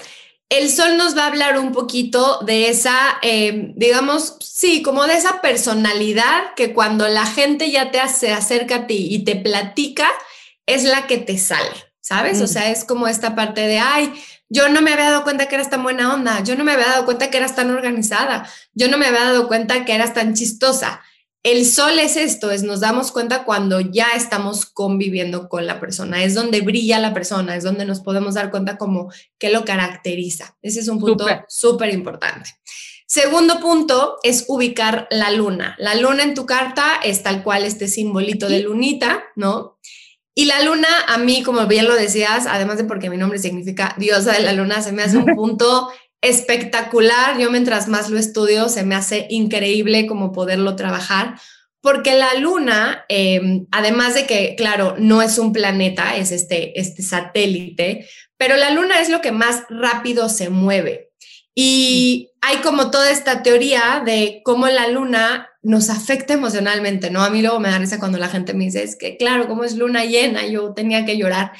[0.50, 5.16] El sol nos va a hablar un poquito de esa, eh, digamos, sí, como de
[5.16, 10.08] esa personalidad que cuando la gente ya te hace, acerca a ti y te platica,
[10.66, 12.40] es la que te sale, ¿sabes?
[12.40, 12.48] O mm.
[12.48, 14.14] sea, es como esta parte de, ay,
[14.50, 16.88] yo no me había dado cuenta que eras tan buena onda, yo no me había
[16.88, 20.34] dado cuenta que eras tan organizada, yo no me había dado cuenta que eras tan
[20.34, 21.02] chistosa.
[21.44, 26.24] El sol es esto, es nos damos cuenta cuando ya estamos conviviendo con la persona,
[26.24, 30.58] es donde brilla la persona, es donde nos podemos dar cuenta como qué lo caracteriza.
[30.62, 32.50] Ese es un punto súper importante.
[33.08, 35.76] Segundo punto es ubicar la luna.
[35.80, 39.78] La luna en tu carta es tal cual este simbolito de lunita, ¿no?
[40.36, 43.96] Y la luna, a mí, como bien lo decías, además de porque mi nombre significa
[43.98, 45.90] diosa de la luna, se me hace un punto
[46.22, 47.38] espectacular.
[47.40, 51.40] Yo mientras más lo estudio, se me hace increíble como poderlo trabajar,
[51.82, 57.02] porque la luna, em, además de que, claro, no es un planeta, es este, este
[57.02, 61.12] satélite, pero la luna es lo que más rápido se mueve.
[61.56, 67.24] Y hay como toda esta teoría de cómo la luna nos afecta emocionalmente, ¿no?
[67.24, 69.64] A mí luego me da risa cuando la gente me dice, es que claro, como
[69.64, 71.52] es luna llena, yo tenía que llorar.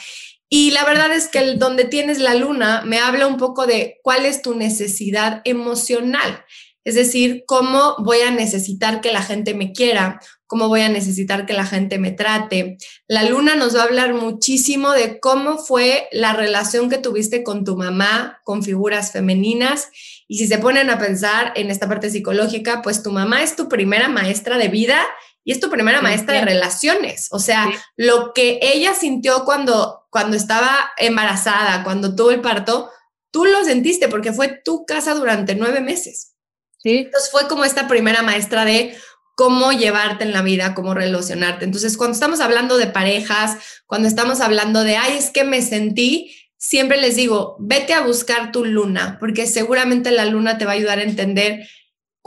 [0.50, 4.26] Y la verdad es que donde tienes la luna me habla un poco de cuál
[4.26, 6.46] es tu necesidad emocional.
[6.86, 11.46] Es decir, cómo voy a necesitar que la gente me quiera, cómo voy a necesitar
[11.46, 12.78] que la gente me trate.
[13.10, 17.66] La luna nos va a hablar muchísimo de cómo fue la relación que tuviste con
[17.66, 19.90] tu mamá, con figuras femeninas.
[20.30, 23.68] Y si se ponen a pensar en esta parte psicológica, pues tu mamá es tu
[23.68, 25.06] primera maestra de vida
[25.48, 27.30] y es tu primera maestra de relaciones.
[27.32, 32.92] O sea, lo que ella sintió cuando, cuando estaba embarazada, cuando tuvo el parto,
[33.32, 36.36] tú lo sentiste porque fue tu casa durante nueve meses.
[36.80, 36.98] Sí.
[36.98, 38.98] Entonces fue como esta primera maestra de
[39.36, 41.64] cómo llevarte en la vida, cómo relacionarte.
[41.64, 46.36] Entonces, cuando estamos hablando de parejas, cuando estamos hablando de, ay, es que me sentí,
[46.58, 50.76] siempre les digo, vete a buscar tu luna, porque seguramente la luna te va a
[50.76, 51.70] ayudar a entender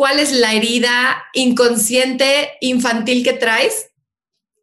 [0.01, 3.91] cuál es la herida inconsciente infantil que traes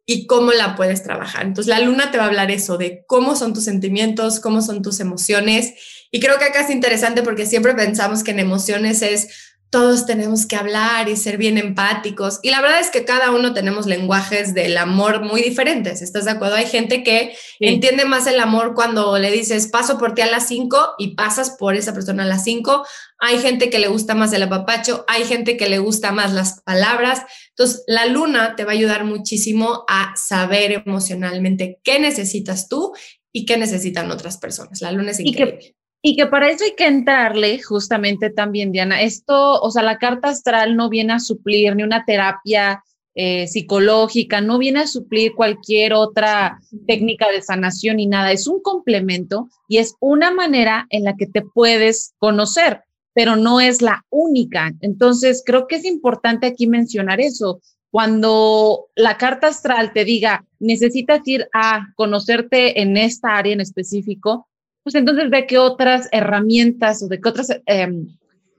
[0.04, 1.46] y cómo la puedes trabajar.
[1.46, 4.82] Entonces la luna te va a hablar eso, de cómo son tus sentimientos, cómo son
[4.82, 5.74] tus emociones.
[6.10, 9.28] Y creo que acá es interesante porque siempre pensamos que en emociones es
[9.70, 12.40] todos tenemos que hablar y ser bien empáticos.
[12.42, 16.00] Y la verdad es que cada uno tenemos lenguajes del amor muy diferentes.
[16.00, 16.56] ¿Estás de acuerdo?
[16.56, 20.48] Hay gente que entiende más el amor cuando le dices paso por ti a las
[20.48, 22.84] 5 y pasas por esa persona a las 5.
[23.20, 26.62] Hay gente que le gusta más el apapacho, hay gente que le gusta más las
[26.62, 27.22] palabras.
[27.50, 32.92] Entonces, la luna te va a ayudar muchísimo a saber emocionalmente qué necesitas tú
[33.32, 34.80] y qué necesitan otras personas.
[34.82, 35.74] La luna es increíble.
[36.00, 39.02] Y que para eso hay que entrarle justamente también, Diana.
[39.02, 42.84] Esto, o sea, la carta astral no viene a suplir ni una terapia
[43.16, 48.30] eh, psicológica, no viene a suplir cualquier otra técnica de sanación ni nada.
[48.30, 52.84] Es un complemento y es una manera en la que te puedes conocer,
[53.18, 54.72] pero no es la única.
[54.80, 57.60] Entonces, creo que es importante aquí mencionar eso.
[57.90, 64.46] Cuando la carta astral te diga, necesitas ir a conocerte en esta área en específico,
[64.84, 68.06] pues entonces ve qué otras herramientas o de qué otras em,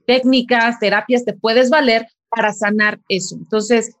[0.06, 3.36] técnicas, terapias te puedes valer para sanar eso.
[3.36, 3.96] Entonces,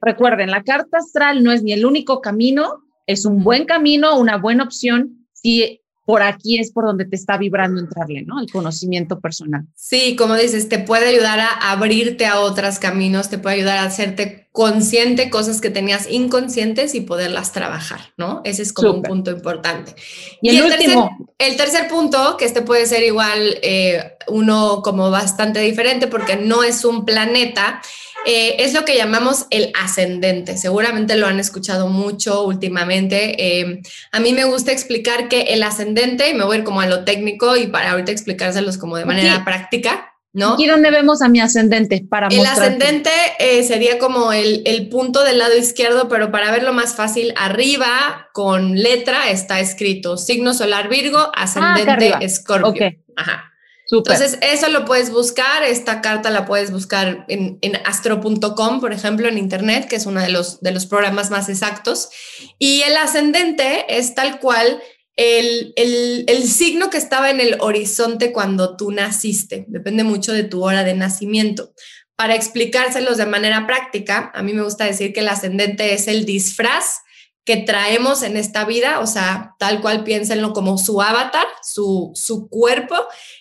[0.00, 4.38] recuerden, la carta astral no es ni el único camino, es un buen camino, una
[4.38, 8.40] buena opción si por aquí es por donde te está vibrando entrarle, ¿no?
[8.40, 9.66] El conocimiento personal.
[9.74, 13.82] Sí, como dices, te puede ayudar a abrirte a otros caminos, te puede ayudar a
[13.82, 18.40] hacerte consciente cosas que tenías inconscientes y poderlas trabajar, ¿no?
[18.44, 19.94] Ese es como un punto importante.
[20.40, 21.10] Y, el, último.
[21.36, 26.36] Tercer, el tercer punto, que este puede ser igual eh, uno como bastante diferente porque
[26.36, 27.82] no es un planeta,
[28.30, 30.58] eh, es lo que llamamos el ascendente.
[30.58, 33.60] Seguramente lo han escuchado mucho últimamente.
[33.60, 33.80] Eh,
[34.12, 36.86] a mí me gusta explicar que el ascendente, y me voy a ir como a
[36.86, 40.12] lo técnico y para ahorita explicárselos como de manera práctica.
[40.34, 40.56] ¿No?
[40.58, 45.24] ¿Y dónde vemos a mi ascendente para El ascendente eh, sería como el, el, punto
[45.24, 50.90] del lado izquierdo, pero para verlo más fácil, arriba con letra está escrito signo solar
[50.90, 52.92] Virgo, ah, ascendente Escorpio.
[53.16, 53.52] Ajá.
[53.90, 55.62] Entonces, eso lo puedes buscar.
[55.62, 60.28] Esta carta la puedes buscar en, astro.com, por ejemplo, en Internet, que es uno de
[60.28, 62.10] los, de los programas más exactos.
[62.58, 64.82] Y el ascendente es tal cual
[65.16, 69.64] el, el, signo que estaba en el horizonte cuando tú naciste.
[69.68, 71.72] Depende mucho de tu hora de nacimiento.
[72.14, 76.26] Para explicárselos de manera práctica, a mí me gusta decir que el ascendente es el
[76.26, 77.00] disfraz
[77.48, 82.50] que traemos en esta vida, o sea, tal cual piénsenlo como su avatar, su, su
[82.50, 82.94] cuerpo,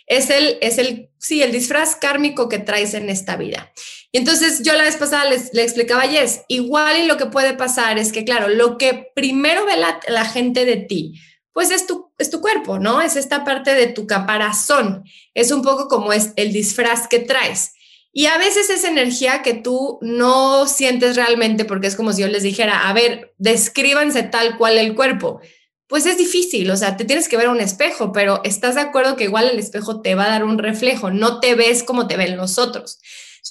[0.06, 3.70] es el, es el, sí, el disfraz kármico que traes en esta vida.
[4.14, 7.26] Y entonces yo la vez pasada les, le explicaba a Jess, igual y lo que
[7.26, 11.20] puede pasar es que, claro, lo que primero ve la, la gente de ti,
[11.52, 13.02] pues es tu, es tu cuerpo, ¿no?
[13.02, 17.74] Es esta parte de tu caparazón, es un poco como es el disfraz que traes.
[18.18, 22.28] Y a veces es energía que tú no sientes realmente porque es como si yo
[22.28, 25.40] les dijera, a ver, descríbanse tal cual el cuerpo.
[25.86, 29.18] Pues es difícil, o sea, te tienes que ver un espejo, pero estás de acuerdo
[29.18, 32.18] que igual el espejo te va a dar un reflejo, no te ves como te
[32.18, 33.00] ven los otros.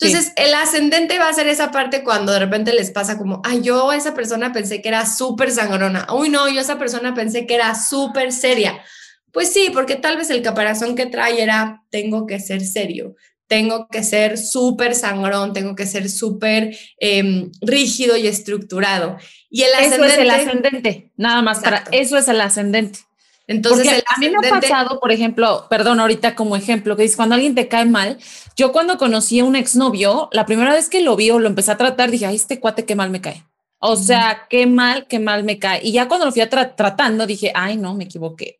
[0.00, 3.62] Entonces, el ascendente va a ser esa parte cuando de repente les pasa como, ay,
[3.62, 7.54] yo esa persona pensé que era súper sangrona, uy, no, yo esa persona pensé que
[7.54, 8.82] era súper seria.
[9.30, 13.14] Pues sí, porque tal vez el caparazón que trae era, tengo que ser serio,
[13.46, 19.16] tengo que ser súper sangrón, tengo que ser súper em, rígido y estructurado.
[19.50, 23.00] Y el ascendente, eso es el ascendente, nada más para eso es el ascendente.
[23.48, 27.36] Entonces, a mí me ha pasado, por ejemplo, perdón, ahorita como ejemplo, que dice cuando
[27.36, 28.18] alguien te cae mal,
[28.56, 31.70] yo cuando conocí a un exnovio, la primera vez que lo vi o lo empecé
[31.70, 33.44] a tratar, dije, ay, este cuate qué mal me cae.
[33.78, 35.80] O sea, qué mal, qué mal me cae.
[35.82, 38.58] Y ya cuando lo fui tratando, dije, ay, no, me equivoqué.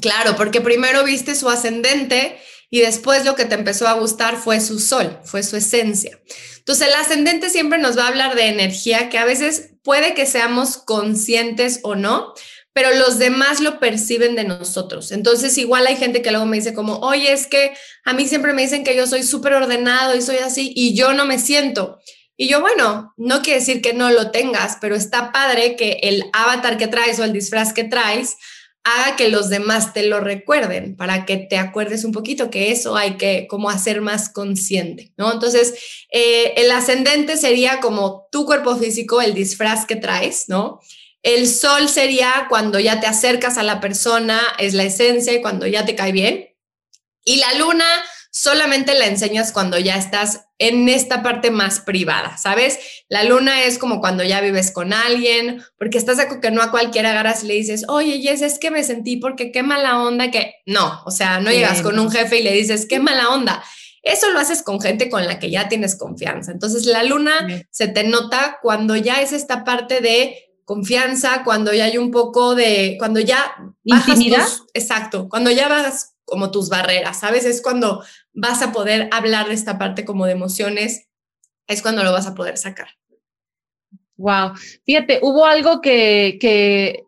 [0.00, 2.38] claro, porque primero viste su ascendente
[2.70, 6.18] y después lo que te empezó a gustar fue su sol, fue su esencia.
[6.58, 10.24] Entonces el ascendente siempre nos va a hablar de energía que a veces puede que
[10.24, 12.32] seamos conscientes o no,
[12.72, 15.10] pero los demás lo perciben de nosotros.
[15.10, 17.72] Entonces igual hay gente que luego me dice como, oye, es que
[18.04, 21.12] a mí siempre me dicen que yo soy súper ordenado y soy así y yo
[21.12, 21.98] no me siento.
[22.36, 26.24] Y yo, bueno, no quiere decir que no lo tengas, pero está padre que el
[26.32, 28.36] avatar que traes o el disfraz que traes
[28.84, 32.96] haga que los demás te lo recuerden, para que te acuerdes un poquito que eso
[32.96, 35.32] hay que como hacer más consciente, ¿no?
[35.32, 35.74] Entonces,
[36.10, 40.80] eh, el ascendente sería como tu cuerpo físico, el disfraz que traes, ¿no?
[41.22, 45.84] El sol sería cuando ya te acercas a la persona, es la esencia cuando ya
[45.84, 46.48] te cae bien.
[47.22, 47.84] Y la luna
[48.30, 52.78] solamente la enseñas cuando ya estás en esta parte más privada, ¿sabes?
[53.08, 56.70] La luna es como cuando ya vives con alguien, porque estás de que no a
[56.70, 60.30] cualquiera agarras y le dices, oye, Jess, es que me sentí porque qué mala onda
[60.30, 60.54] que...
[60.66, 63.62] No, o sea, no llegas con un jefe y le dices, qué mala onda.
[64.02, 66.52] Eso lo haces con gente con la que ya tienes confianza.
[66.52, 71.84] Entonces, la luna se te nota cuando ya es esta parte de confianza, cuando ya
[71.84, 73.56] hay un poco de, cuando ya...
[73.82, 74.46] ¿Intimidad?
[74.72, 77.44] exacto, cuando ya vas como tus barreras, ¿sabes?
[77.44, 81.08] Es cuando vas a poder hablar de esta parte como de emociones,
[81.66, 82.88] es cuando lo vas a poder sacar.
[84.16, 84.52] Wow.
[84.86, 87.04] Fíjate, hubo algo que, que,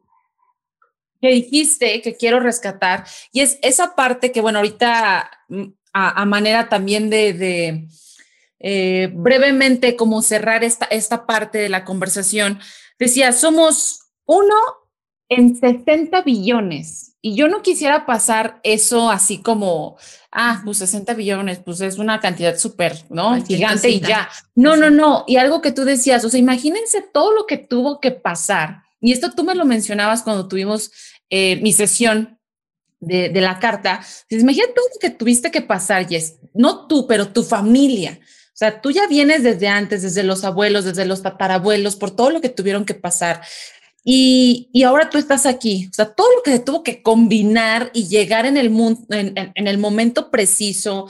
[1.20, 6.68] que dijiste que quiero rescatar y es esa parte que, bueno, ahorita mm, a, manera
[6.68, 7.88] también de, de
[8.60, 12.58] eh, brevemente como cerrar esta, esta parte de la conversación,
[12.98, 14.54] decía, somos uno
[15.28, 19.96] en 60 billones y yo no quisiera pasar eso así como,
[20.32, 23.40] ah, pues 60 billones, pues es una cantidad súper, ¿no?
[23.44, 24.28] Gigante y ya.
[24.56, 25.24] No, no, no.
[25.28, 28.82] Y algo que tú decías, o sea, imagínense todo lo que tuvo que pasar.
[29.00, 30.90] Y esto tú me lo mencionabas cuando tuvimos
[31.30, 32.40] eh, mi sesión
[32.98, 34.04] de, de, la carta.
[34.28, 36.38] Imagínate todo lo que tuviste que pasar, Jess.
[36.54, 38.18] No tú, pero tu familia.
[38.20, 42.30] O sea, tú ya vienes desde antes, desde los abuelos, desde los tatarabuelos, por todo
[42.30, 43.42] lo que tuvieron que pasar.
[44.04, 47.90] Y, y, ahora tú estás aquí, o sea, todo lo que se tuvo que combinar
[47.94, 51.08] y llegar en el, mundo, en, en, el momento preciso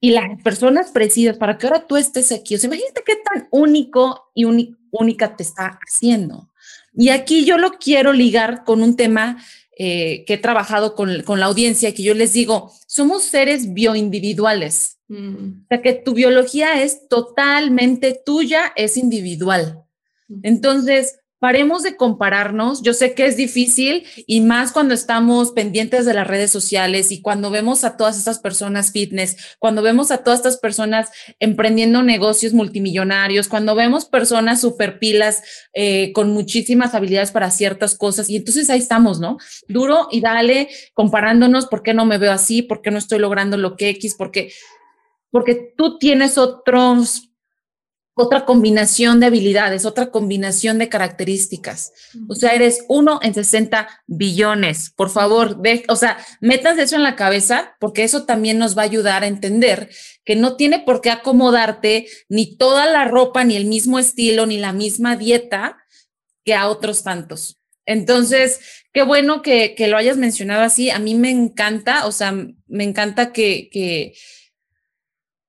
[0.00, 2.54] y las personas precisas para que ahora tú estés aquí.
[2.54, 6.48] O sea, imagínate qué tan único y única te está haciendo.
[6.94, 9.42] Y aquí yo lo quiero ligar con un tema
[9.76, 14.98] eh, que he trabajado con, con, la audiencia, que yo les digo, somos seres bioindividuales.
[15.08, 15.62] Mm.
[15.62, 19.84] O sea, que tu biología es totalmente tuya, es individual.
[20.42, 22.82] Entonces, paremos de compararnos.
[22.82, 27.20] Yo sé que es difícil y más cuando estamos pendientes de las redes sociales y
[27.22, 32.52] cuando vemos a todas estas personas fitness, cuando vemos a todas estas personas emprendiendo negocios
[32.52, 35.42] multimillonarios, cuando vemos personas super pilas
[35.74, 39.38] eh, con muchísimas habilidades para ciertas cosas y entonces ahí estamos, ¿no?
[39.68, 42.62] Duro y dale comparándonos, ¿por qué no me veo así?
[42.62, 44.14] ¿Por qué no estoy logrando lo que X?
[44.18, 44.52] Porque
[45.30, 47.27] porque tú tienes otros
[48.18, 51.92] otra combinación de habilidades, otra combinación de características.
[52.28, 54.90] O sea, eres uno en 60 billones.
[54.90, 58.82] Por favor, de, o sea, metas eso en la cabeza porque eso también nos va
[58.82, 59.88] a ayudar a entender
[60.24, 64.58] que no tiene por qué acomodarte ni toda la ropa, ni el mismo estilo, ni
[64.58, 65.78] la misma dieta
[66.44, 67.60] que a otros tantos.
[67.86, 68.60] Entonces,
[68.92, 70.90] qué bueno que, lo hayas mencionado así.
[70.90, 74.12] A mí me encanta, o sea, me encanta que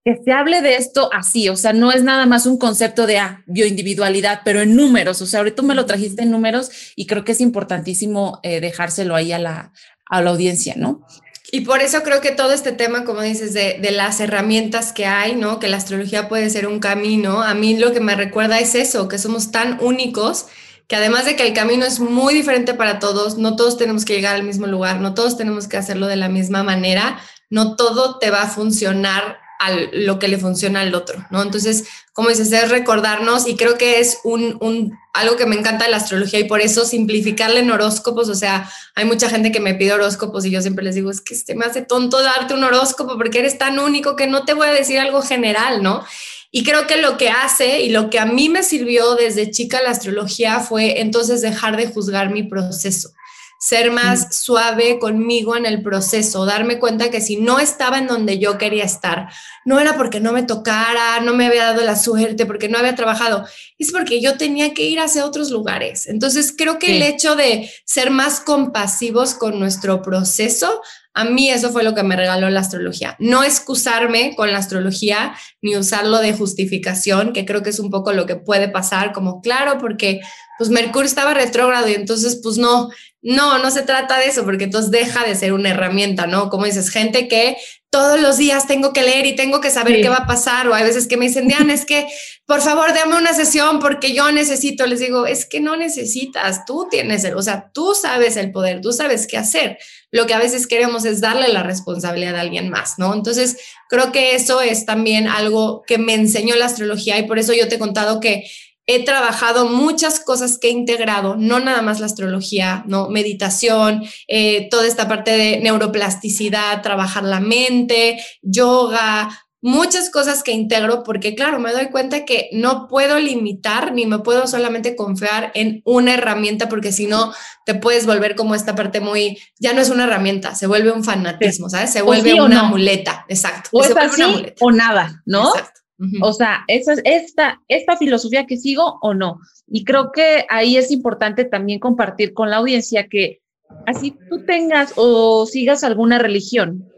[0.05, 3.19] que se hable de esto así, o sea, no es nada más un concepto de
[3.19, 7.25] ah, bioindividualidad, pero en números, o sea, ahorita me lo trajiste en números y creo
[7.25, 9.73] que es importantísimo eh, dejárselo ahí a la,
[10.05, 11.05] a la audiencia, ¿no?
[11.51, 15.07] Y por eso creo que todo este tema, como dices, de, de, las herramientas que
[15.07, 15.59] hay, ¿no?
[15.59, 19.07] Que la astrología puede ser un camino, a mí lo que me recuerda es eso,
[19.07, 20.45] que somos tan únicos
[20.87, 24.15] que además de que el camino es muy diferente para todos, no todos tenemos que
[24.15, 27.19] llegar al mismo lugar, no todos tenemos que hacerlo de la misma manera,
[27.51, 31.43] no todo te va a funcionar a lo que le funciona al otro, ¿no?
[31.43, 31.84] Entonces,
[32.14, 35.91] como dices, es recordarnos y creo que es un, un, algo que me encanta de
[35.91, 39.76] la astrología y por eso simplificarle en horóscopos, o sea, hay mucha gente que me
[39.76, 42.64] pide horóscopos y yo siempre les digo, es que este me hace tonto darte un
[42.64, 46.05] horóscopo porque eres tan único que no te voy a decir algo general, ¿no?
[46.51, 49.84] Y creo que lo que hace y lo que a mí me sirvió desde chica
[49.84, 53.12] la astrología fue entonces dejar de juzgar mi proceso
[53.60, 58.39] ser más suave conmigo en el proceso, darme cuenta que si no estaba en donde
[58.39, 59.28] yo quería estar,
[59.66, 62.95] no era porque no me tocara, no me había dado la suerte, porque no había
[62.95, 63.45] trabajado,
[63.78, 66.07] es porque yo tenía que ir hacia otros lugares.
[66.07, 70.82] Entonces creo que el hecho de ser más compasivos con nuestro proceso,
[71.14, 73.16] a mí eso fue lo que me regaló la astrología.
[73.20, 78.14] No excusarme con la astrología ni usarlo de justificación, que creo que es un poco
[78.14, 80.22] lo que puede pasar, como claro, porque
[80.57, 82.89] pues Mercurio estaba retrógrado y entonces pues no,
[83.22, 86.49] no, no se trata de eso, porque entonces deja de ser una herramienta, ¿no?
[86.49, 87.57] Como dices, gente que
[87.89, 90.75] todos los días tengo que leer y tengo que saber qué va a pasar, o
[90.75, 92.07] hay veces que me dicen, Diana, es que
[92.45, 96.87] por favor dame una sesión porque yo necesito, les digo, es que no necesitas, tú
[96.89, 99.79] tienes el, o sea, tú sabes el poder, tú sabes qué hacer.
[100.11, 103.13] Lo que a veces queremos es darle la responsabilidad a alguien más, ¿no?
[103.13, 107.53] Entonces, creo que eso es también algo que me enseñó la astrología y por eso
[107.53, 108.49] yo te he contado que
[108.91, 114.67] he trabajado muchas cosas que he integrado, no nada más la astrología, no meditación, eh,
[114.71, 119.29] toda esta parte de neuroplasticidad, trabajar la mente, yoga,
[119.61, 124.17] muchas cosas que integro porque claro, me doy cuenta que no puedo limitar ni me
[124.17, 127.31] puedo solamente confiar en una herramienta porque si no
[127.67, 131.03] te puedes volver como esta parte muy, ya no es una herramienta, se vuelve un
[131.03, 131.93] fanatismo, ¿sabes?
[131.93, 133.69] Se vuelve una muleta, exacto.
[133.71, 134.23] O es así
[134.59, 135.49] o nada, ¿no?
[135.49, 135.78] Exacto.
[136.21, 139.39] O sea, esa, esta, esta filosofía que sigo o no.
[139.67, 143.41] Y creo que ahí es importante también compartir con la audiencia que
[143.85, 146.89] así tú tengas o sigas alguna religión,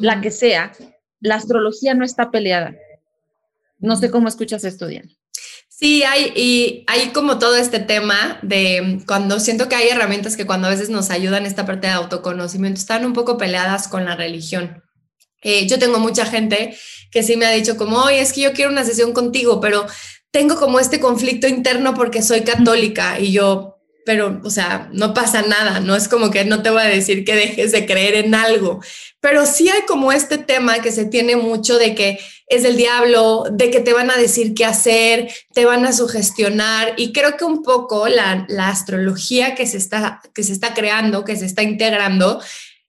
[0.00, 0.72] la que sea,
[1.20, 2.74] la astrología no está peleada.
[3.78, 5.10] No sé cómo escuchas esto, Diana.
[5.68, 10.46] Sí, hay, y hay como todo este tema de cuando siento que hay herramientas que
[10.46, 14.14] cuando a veces nos ayudan esta parte de autoconocimiento, están un poco peleadas con la
[14.14, 14.82] religión.
[15.42, 16.76] Eh, yo tengo mucha gente
[17.12, 19.86] que sí me ha dicho como, oye, es que yo quiero una sesión contigo, pero
[20.32, 25.42] tengo como este conflicto interno porque soy católica y yo, pero, o sea, no pasa
[25.42, 28.34] nada, no es como que no te voy a decir que dejes de creer en
[28.34, 28.80] algo,
[29.20, 33.44] pero sí hay como este tema que se tiene mucho de que es el diablo,
[33.50, 36.92] de que te van a decir qué hacer, te van a sugestionar.
[36.98, 41.24] Y creo que un poco la, la astrología que se, está, que se está creando,
[41.24, 42.42] que se está integrando,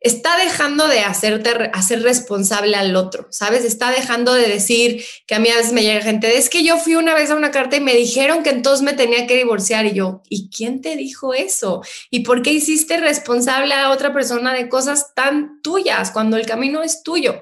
[0.03, 3.63] está dejando de hacerte hacer responsable al otro, ¿sabes?
[3.63, 6.77] Está dejando de decir que a mí a veces me llega gente, es que yo
[6.77, 9.85] fui una vez a una carta y me dijeron que entonces me tenía que divorciar
[9.85, 11.81] y yo, ¿y quién te dijo eso?
[12.09, 16.83] ¿Y por qué hiciste responsable a otra persona de cosas tan tuyas cuando el camino
[16.83, 17.41] es tuyo?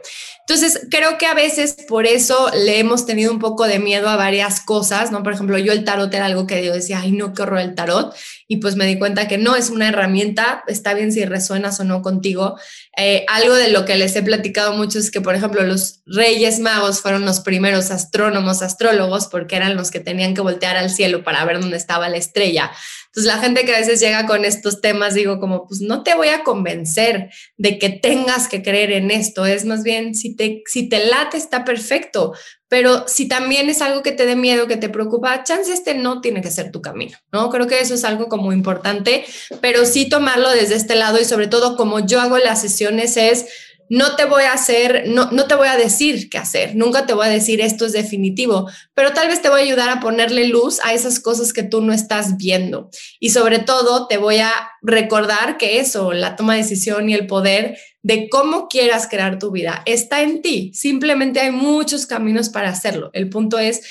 [0.53, 4.17] Entonces, creo que a veces por eso le hemos tenido un poco de miedo a
[4.17, 5.23] varias cosas, ¿no?
[5.23, 7.73] Por ejemplo, yo el tarot era algo que yo decía, ay, no, qué horror el
[7.73, 8.13] tarot.
[8.49, 11.85] Y pues me di cuenta que no es una herramienta, está bien si resuenas o
[11.85, 12.59] no contigo.
[12.97, 16.59] Eh, algo de lo que les he platicado mucho es que, por ejemplo, los reyes
[16.59, 21.23] magos fueron los primeros astrónomos, astrólogos, porque eran los que tenían que voltear al cielo
[21.23, 22.71] para ver dónde estaba la estrella.
[23.11, 26.15] Entonces la gente que a veces llega con estos temas, digo como, pues no te
[26.15, 30.63] voy a convencer de que tengas que creer en esto, es más bien, si te,
[30.65, 32.33] si te late está perfecto,
[32.69, 36.21] pero si también es algo que te dé miedo, que te preocupa, chance este no
[36.21, 37.49] tiene que ser tu camino, ¿no?
[37.49, 39.25] Creo que eso es algo como importante,
[39.59, 43.45] pero sí tomarlo desde este lado y sobre todo como yo hago las sesiones es
[43.91, 47.13] no te voy a hacer, no, no te voy a decir qué hacer, nunca te
[47.13, 50.47] voy a decir esto es definitivo, pero tal vez te voy a ayudar a ponerle
[50.47, 52.89] luz a esas cosas que tú no estás viendo.
[53.19, 57.27] Y sobre todo te voy a recordar que eso, la toma de decisión y el
[57.27, 60.71] poder de cómo quieras crear tu vida, está en ti.
[60.73, 63.09] Simplemente hay muchos caminos para hacerlo.
[63.11, 63.81] El punto es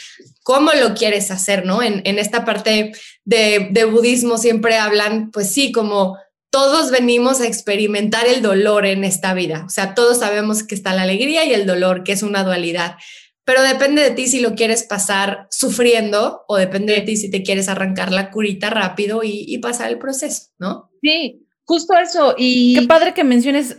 [0.43, 1.83] cómo lo quieres hacer, ¿no?
[1.83, 2.93] En, esta parte
[3.27, 6.17] de, de budismo siempre hablan, pues sí, como
[6.51, 9.65] todos venimos a experimentar el dolor en esta vida.
[9.67, 12.97] O sea, todos sabemos que está la alegría y el dolor, que es una dualidad.
[13.45, 17.43] Pero depende de ti si lo quieres pasar sufriendo o depende de ti si te
[17.43, 20.91] quieres arrancar la curita rápido y, pasar el proceso, ¿no?
[21.01, 22.35] Sí, justo eso.
[22.37, 23.79] Y qué padre que menciones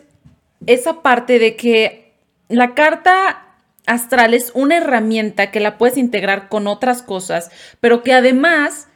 [0.65, 2.13] esa parte de que
[2.49, 3.55] la carta
[3.85, 7.49] astral es una herramienta que la puedes integrar con otras cosas,
[7.79, 8.87] pero que además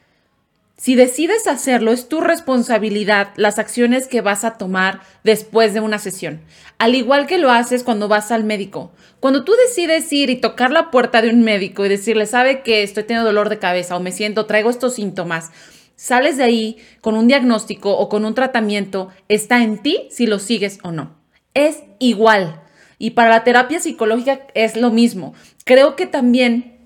[0.78, 6.00] si decides hacerlo, es tu responsabilidad las acciones que vas a tomar después de una
[6.00, 6.42] sesión.
[6.78, 8.92] Al igual que lo haces cuando vas al médico.
[9.22, 12.84] Cuando tú decides ir y tocar la puerta de un médico y decirle, sabe que
[12.84, 15.52] estoy teniendo dolor de cabeza o me siento, traigo estos síntomas,
[15.96, 20.40] sales de ahí con un diagnóstico o con un tratamiento, está en ti si lo
[20.40, 21.16] sigues o no.
[21.54, 22.62] Es igual.
[22.98, 25.34] Y para la terapia psicológica es lo mismo.
[25.64, 26.78] Creo que también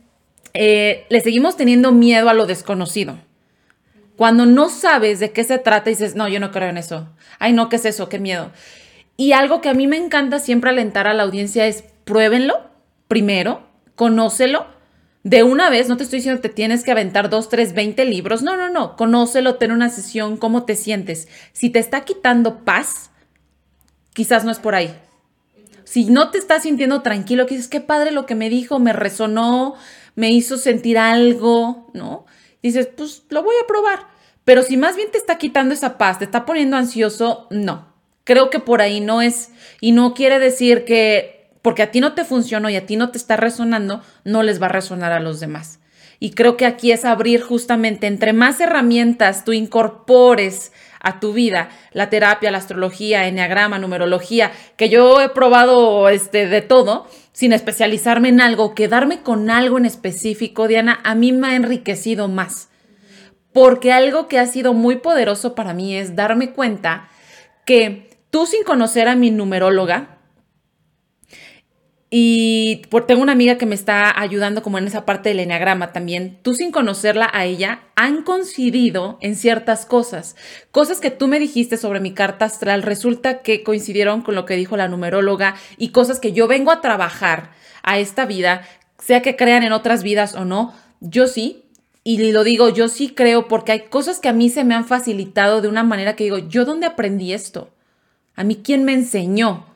[0.53, 3.17] eh, le seguimos teniendo miedo a lo desconocido.
[4.19, 7.07] Cuando no sabes de qué se trata y dices, no, yo no creo en eso.
[7.39, 8.09] Ay, no, ¿qué es eso?
[8.09, 8.51] Qué miedo.
[9.15, 12.59] Y algo que a mí me encanta siempre alentar a la audiencia es pruébenlo
[13.07, 13.63] primero,
[13.95, 14.67] conócelo.
[15.23, 18.41] De una vez, no te estoy diciendo te tienes que aventar dos, tres, veinte libros.
[18.41, 18.97] No, no, no.
[18.97, 21.29] Conócelo, ten una sesión, cómo te sientes.
[21.53, 23.11] Si te está quitando paz,
[24.11, 24.93] quizás no es por ahí.
[25.85, 28.91] Si no te estás sintiendo tranquilo, que dices, qué padre lo que me dijo, me
[28.91, 29.75] resonó,
[30.15, 32.25] me hizo sentir algo, ¿no?
[32.61, 34.07] dices, pues lo voy a probar.
[34.49, 37.93] Pero si más bien te está quitando esa paz, te está poniendo ansioso, no.
[38.23, 39.51] Creo que por ahí no es.
[39.79, 43.11] Y no quiere decir que porque a ti no te funcionó y a ti no
[43.11, 45.81] te está resonando, no les va a resonar a los demás.
[46.19, 51.69] Y creo que aquí es abrir justamente, entre más herramientas tú incorpores a tu vida,
[51.91, 58.29] la terapia, la astrología, enneagrama, numerología, que yo he probado este, de todo, sin especializarme
[58.29, 62.68] en algo, quedarme con algo en específico, Diana, a mí me ha enriquecido más.
[63.59, 67.09] Porque algo que ha sido muy poderoso para mí es darme cuenta
[67.65, 70.19] que tú sin conocer a mi numeróloga,
[72.09, 76.39] y tengo una amiga que me está ayudando como en esa parte del enneagrama también.
[76.41, 80.37] Tú sin conocerla a ella, han coincidido en ciertas cosas.
[80.71, 84.55] Cosas que tú me dijiste sobre mi carta astral, resulta que coincidieron con lo que
[84.55, 87.51] dijo la numeróloga y cosas que yo vengo a trabajar
[87.83, 88.61] a esta vida,
[88.99, 90.73] sea que crean en otras vidas o no.
[91.01, 91.65] Yo sí,
[92.17, 94.85] y lo digo, yo sí creo porque hay cosas que a mí se me han
[94.85, 97.69] facilitado de una manera que digo, ¿yo dónde aprendí esto?
[98.35, 99.67] ¿A mí quién me enseñó?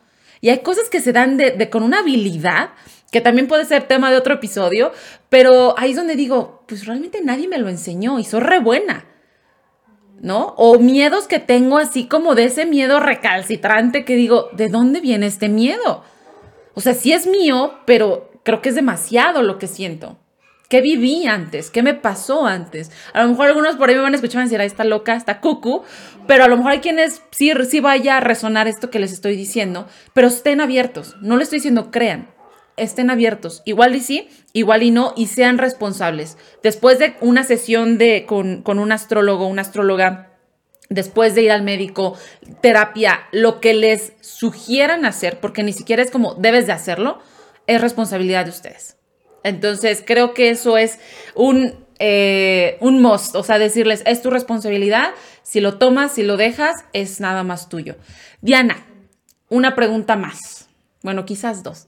[0.41, 2.71] Y hay cosas que se dan de, con una habilidad,
[3.11, 4.91] que también puede ser tema de otro episodio,
[5.29, 9.05] pero ahí es donde digo, pues realmente nadie me lo enseñó y soy re buena.
[10.19, 10.55] ¿No?
[10.57, 15.27] O miedos que tengo así como de ese miedo recalcitrante que digo, ¿de dónde viene
[15.27, 16.03] este miedo?
[16.73, 20.17] O sea, sí es mío, pero creo que es demasiado lo que siento.
[20.73, 21.69] ¿Qué viví antes?
[21.69, 22.89] ¿Qué me pasó antes?
[23.13, 24.65] A lo mejor algunos por ahí me van a escuchar y van a decir, ahí
[24.65, 25.83] está loca, está cucu,
[26.25, 29.35] pero a lo mejor hay quienes sí, sí vaya a resonar esto que les estoy
[29.35, 31.15] diciendo, pero estén abiertos.
[31.21, 32.27] No le estoy diciendo crean,
[32.75, 33.61] estén abiertos.
[33.65, 36.39] Igual y sí, igual y no, y sean responsables.
[36.63, 40.31] Después de una sesión de, con, con un astrólogo, una astróloga,
[40.89, 42.17] después de ir al médico,
[42.61, 47.19] terapia, lo que les sugieran hacer, porque ni siquiera es como debes de hacerlo,
[47.67, 48.97] es responsabilidad de ustedes.
[49.43, 50.99] Entonces, creo que eso es
[51.35, 55.11] un, eh, un must, o sea, decirles, es tu responsabilidad,
[55.43, 57.95] si lo tomas, si lo dejas, es nada más tuyo.
[58.41, 58.85] Diana,
[59.49, 60.67] una pregunta más.
[61.01, 61.87] Bueno, quizás dos.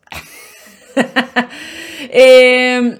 [2.18, 2.99] Em,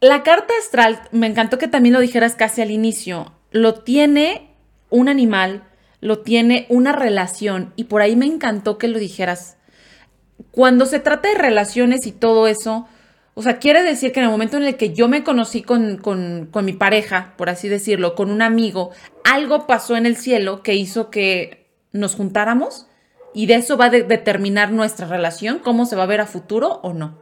[0.00, 4.50] la carta astral, me encantó que también lo dijeras casi al inicio, lo tiene
[4.88, 5.64] un animal,
[6.00, 9.56] lo tiene una relación, y por ahí me encantó que lo dijeras.
[10.50, 12.88] Cuando se trata de relaciones y todo eso,
[13.40, 15.98] o sea, quiere decir que en el momento en el que yo me conocí con,
[16.62, 18.90] mi pareja, por así decirlo, con un amigo,
[19.24, 22.86] algo pasó en el cielo que hizo que nos juntáramos
[23.32, 26.80] y de eso va a determinar nuestra relación, cómo se va a ver a futuro
[26.82, 27.16] o no.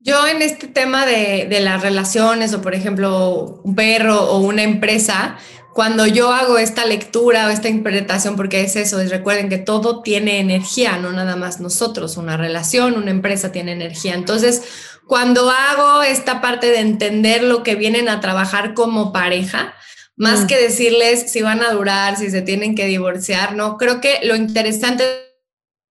[0.00, 4.62] Yo en este tema de, de, las relaciones o por ejemplo un perro o una
[4.62, 5.36] empresa,
[5.74, 10.02] cuando yo hago esta lectura o esta interpretación, porque es eso, es recuerden que todo
[10.02, 14.14] tiene energía, no nada más nosotros, una relación, una empresa tiene energía.
[14.14, 14.62] Entonces,
[15.06, 19.74] cuando hago esta parte de entender lo que vienen a trabajar como pareja,
[20.16, 20.46] más mm.
[20.46, 24.36] que decirles si van a durar, si se tienen que divorciar, no, creo que lo
[24.36, 25.04] interesante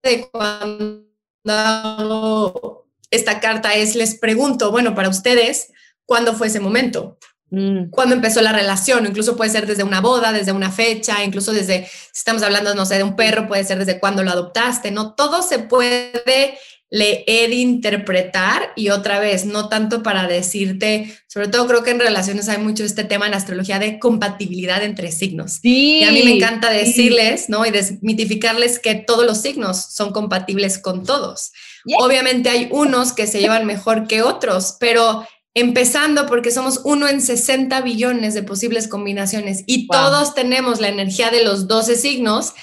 [0.04, 1.06] de cuando
[1.46, 5.72] hago esta carta es, les pregunto, bueno, para ustedes,
[6.06, 7.20] ¿cuándo fue ese momento?
[7.52, 7.92] Mm.
[7.92, 9.06] ¿Cuándo empezó la relación?
[9.06, 12.86] Incluso puede ser desde una boda, desde una fecha, incluso desde, si estamos hablando, no
[12.86, 15.14] sé, de un perro, puede ser desde cuándo lo adoptaste, ¿no?
[15.14, 16.58] Todo se puede
[16.94, 22.50] leer, interpretar y otra vez, no tanto para decirte, sobre todo creo que en relaciones
[22.50, 25.58] hay mucho este tema en astrología de compatibilidad entre signos.
[25.64, 27.66] y a mí me encanta decirles, ¿no?
[27.66, 31.52] Y desmitificarles que todos los signos son compatibles con todos.
[31.98, 37.22] Obviamente hay unos que se llevan mejor que otros, pero empezando porque somos uno en
[37.22, 42.54] 60 billones de posibles combinaciones y todos tenemos la energía de los 12 signos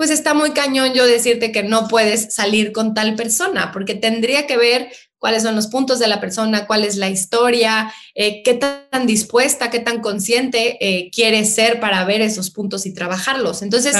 [0.00, 4.46] pues está muy cañón yo decirte que no puedes salir con tal persona, porque tendría
[4.46, 8.54] que ver cuáles son los puntos de la persona, cuál es la historia, eh, qué
[8.54, 13.60] tan dispuesta, qué tan consciente eh, quiere ser para ver esos puntos y trabajarlos.
[13.60, 13.94] Entonces,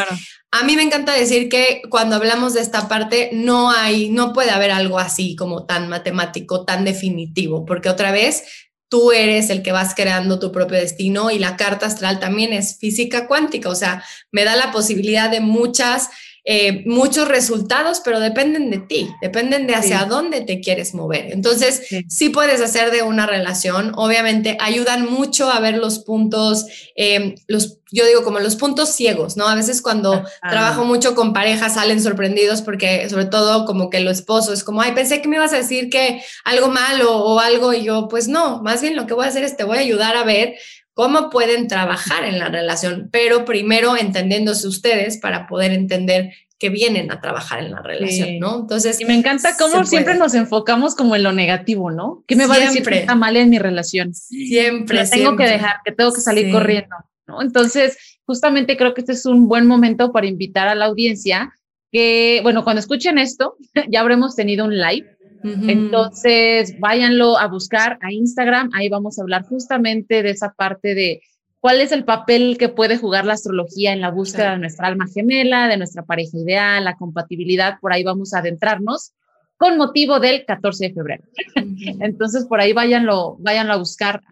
[0.51, 4.53] a mí me encanta decir que cuando hablamos de esta parte, no hay, no puede
[4.53, 9.72] haber algo así como tan matemático, tan definitivo, porque otra vez tú eres el que
[9.72, 14.05] vas creando tu propio destino y la carta astral también es física cuántica, o sea,
[14.32, 16.11] me da la posibilidad de muchas
[16.45, 21.32] eh, muchos resultados, pero dependen de ti, dependen de hacia dónde te quieres mover.
[21.32, 22.28] Entonces, sí.
[22.30, 26.66] puedes hacer de una relación, obviamente ayudan mucho a ver los puntos,
[26.97, 29.49] em, los, yo digo como los puntos ciegos, ¿no?
[29.49, 34.11] A veces cuando trabajo mucho con parejas salen sorprendidos porque sobre todo como que lo
[34.11, 37.72] esposo es como, ay, pensé que me ibas a decir que algo malo o algo
[37.72, 39.80] y yo, pues no, más bien lo que voy a hacer es te voy a
[39.80, 40.55] ayudar a ver
[41.01, 47.11] cómo pueden trabajar en la relación, pero primero entendiéndose ustedes para poder entender que vienen
[47.11, 48.61] a trabajar en la relación, ¿no?
[48.61, 52.22] Entonces, y me encanta cómo siempre nos enfocamos como en lo negativo, ¿no?
[52.26, 54.12] ¿Qué me va a decir que está mal en mi relación?
[54.12, 56.94] Siempre, tengo que dejar, que tengo que salir corriendo,
[57.26, 57.40] ¿no?
[57.40, 57.96] Entonces,
[58.26, 61.51] justamente creo que este es un buen momento para invitar a la audiencia
[61.90, 63.57] que, bueno, cuando escuchen esto,
[63.90, 69.45] ya habremos tenido un live entonces, váyanlo a buscar a Instagram, ahí vamos a hablar
[69.45, 71.22] justamente de esa parte de
[71.61, 75.07] cuál es el papel que puede jugar la astrología en la búsqueda de nuestra alma
[75.07, 79.12] gemela, de nuestra pareja ideal, la compatibilidad, por ahí vamos a adentrarnos
[79.61, 81.24] con motivo del 14 de febrero.
[82.01, 84.22] Entonces, por ahí váyanlo, váyanlo a buscar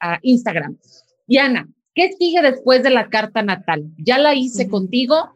[0.00, 0.78] a, Instagram.
[1.26, 3.84] Diana, ¿qué sigue después de la carta natal?
[3.98, 5.32] Ya la hice contigo.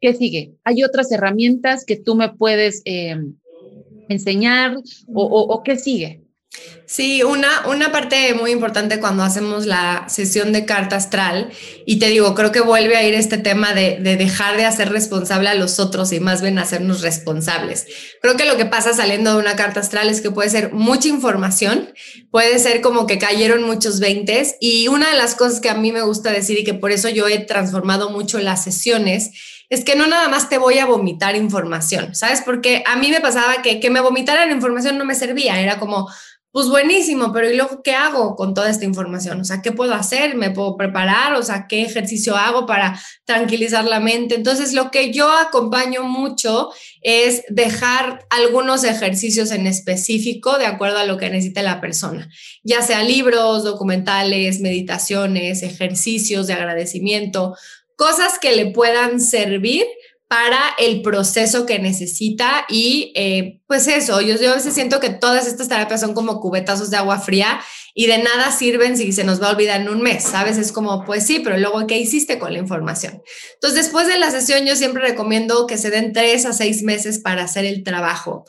[0.00, 0.56] ¿Qué sigue?
[0.64, 3.16] Hay otras herramientas que tú me puedes eh,
[4.08, 4.76] enseñar
[5.12, 6.20] o, qué sigue?
[6.86, 11.50] Sí, una, una parte muy importante cuando hacemos la sesión de carta astral,
[11.84, 14.90] y te digo, creo que vuelve a ir este tema de, de, dejar de hacer
[14.90, 17.86] responsable a los otros y más bien hacernos responsables.
[18.22, 21.08] Creo que lo que pasa saliendo de una carta astral es que puede ser mucha
[21.08, 21.92] información,
[22.30, 25.90] puede ser como que cayeron muchos veintes, y una de las cosas que a mí
[25.90, 29.32] me gusta decir y que por eso yo he transformado mucho las sesiones
[29.68, 32.42] es que no nada más te voy a vomitar información, ¿sabes?
[32.44, 36.08] Porque a mí me pasaba que que me vomitaran información no me servía, era como,
[36.54, 39.40] pues buenísimo, pero ¿y luego qué hago con toda esta información?
[39.40, 40.36] O sea, ¿qué puedo hacer?
[40.36, 41.34] ¿Me puedo preparar?
[41.34, 44.36] O sea, ¿qué ejercicio hago para tranquilizar la mente?
[44.36, 51.06] Entonces, lo que yo acompaño mucho es dejar algunos ejercicios en específico de acuerdo a
[51.06, 52.30] lo que necesite la persona,
[52.62, 57.56] ya sea libros, documentales, meditaciones, ejercicios de agradecimiento,
[57.96, 59.86] cosas que le puedan servir
[60.28, 65.10] para el proceso que necesita y eh, pues eso, yo, yo a veces siento que
[65.10, 67.60] todas estas terapias son como cubetazos de agua fría
[67.94, 70.58] y de nada sirven si se nos va a olvidar en un mes, ¿sabes?
[70.58, 73.22] Es como, pues sí, pero luego, ¿qué hiciste con la información?
[73.54, 77.20] Entonces, después de la sesión, yo siempre recomiendo que se den tres a seis meses
[77.20, 78.44] para hacer el trabajo.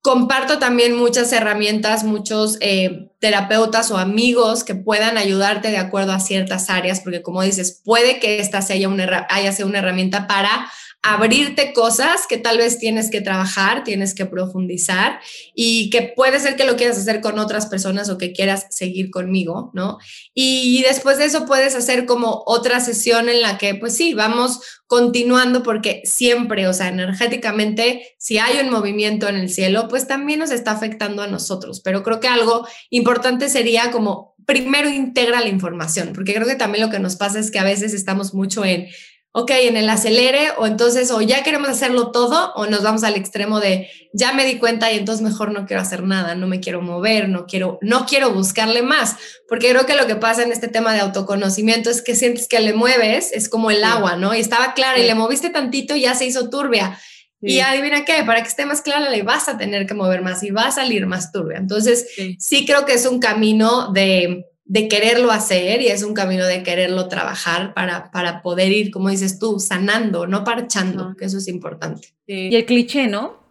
[0.00, 6.20] Comparto también muchas herramientas, muchos eh, terapeutas o amigos que puedan ayudarte de acuerdo a
[6.20, 10.70] ciertas áreas, porque como dices, puede que esta sea una, haya sido una herramienta para
[11.02, 15.20] abrirte cosas que tal vez tienes que trabajar, tienes que profundizar
[15.54, 19.10] y que puede ser que lo quieras hacer con otras personas o que quieras seguir
[19.10, 19.98] conmigo, ¿no?
[20.34, 24.60] Y después de eso puedes hacer como otra sesión en la que, pues sí, vamos
[24.86, 30.40] continuando porque siempre, o sea, energéticamente, si hay un movimiento en el cielo, pues también
[30.40, 31.80] nos está afectando a nosotros.
[31.80, 36.86] Pero creo que algo importante sería como primero integra la información, porque creo que también
[36.86, 38.88] lo que nos pasa es que a veces estamos mucho en
[39.32, 43.14] ok, en el acelere o entonces o ya queremos hacerlo todo o nos vamos al
[43.14, 46.60] extremo de ya me di cuenta y entonces mejor no quiero hacer nada, no me
[46.60, 49.16] quiero mover, no quiero no quiero buscarle más,
[49.48, 52.60] porque creo que lo que pasa en este tema de autoconocimiento es que sientes que
[52.60, 54.34] le mueves, es como el agua, ¿no?
[54.34, 56.98] Y estaba clara y le moviste tantito y ya se hizo turbia.
[57.40, 60.42] Y adivina qué, para que esté más clara le vas a tener que mover más
[60.42, 61.58] y va a salir más turbia.
[61.58, 62.08] Entonces,
[62.38, 66.62] sí creo que es un camino de de quererlo hacer y es un camino de
[66.62, 71.48] quererlo trabajar para, para poder ir, como dices tú, sanando, no parchando, que eso es
[71.48, 72.08] importante.
[72.26, 73.42] Y el cliché, ¿no?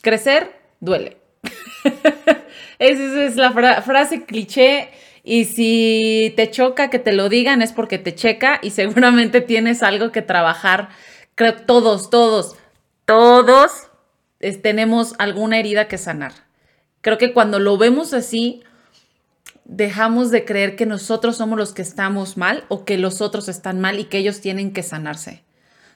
[0.00, 1.18] Crecer duele.
[2.78, 3.52] Esa es la
[3.82, 4.90] frase cliché
[5.24, 9.82] y si te choca que te lo digan es porque te checa y seguramente tienes
[9.82, 10.90] algo que trabajar.
[11.34, 12.54] Creo todos, todos,
[13.04, 13.72] todos
[14.62, 16.32] tenemos alguna herida que sanar.
[17.00, 18.62] Creo que cuando lo vemos así,
[19.70, 23.80] dejamos de creer que nosotros somos los que estamos mal o que los otros están
[23.80, 25.44] mal y que ellos tienen que sanarse.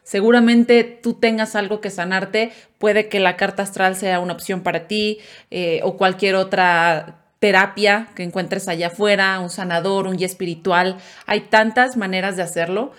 [0.05, 4.87] Seguramente tú tengas algo que sanarte, puede que la carta astral sea una opción para
[4.87, 5.19] ti
[5.51, 10.99] eh, o cualquier otra terapia que encuentres allá afuera, un sanador, un guía espiritual.
[11.27, 12.93] Hay tantas maneras de hacerlo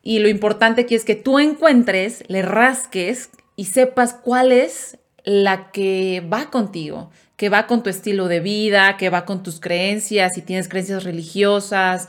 [0.00, 5.72] y lo importante aquí es que tú encuentres, le rasques y sepas cuál es la
[5.72, 7.10] que va contigo,
[7.40, 11.04] que va con tu estilo de vida, que va con tus creencias, si tienes creencias
[11.04, 12.06] religiosas.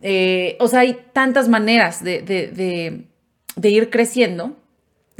[0.00, 3.04] Eh, o sea, hay tantas maneras de,
[3.62, 4.56] ir creciendo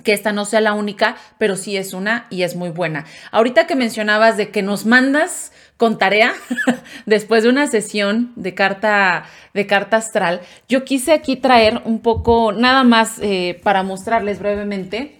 [0.02, 3.04] que esta no sea la única, pero sí es una y es muy buena.
[3.32, 6.32] Ahorita que mencionabas de que nos mandas con tarea
[7.04, 10.40] después de una sesión de carta, de carta astral,
[10.70, 15.18] yo quise aquí traer un poco, nada más eh, para mostrarles brevemente,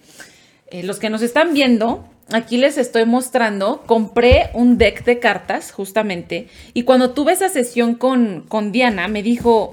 [0.71, 5.71] eh, los que nos están viendo, aquí les estoy mostrando, compré un deck de cartas
[5.71, 9.71] justamente y cuando tuve esa sesión con, con Diana me dijo,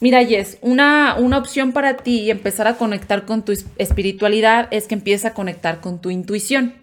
[0.00, 4.86] mira Jess, una, una opción para ti y empezar a conectar con tu espiritualidad es
[4.86, 6.74] que empieza a conectar con tu intuición.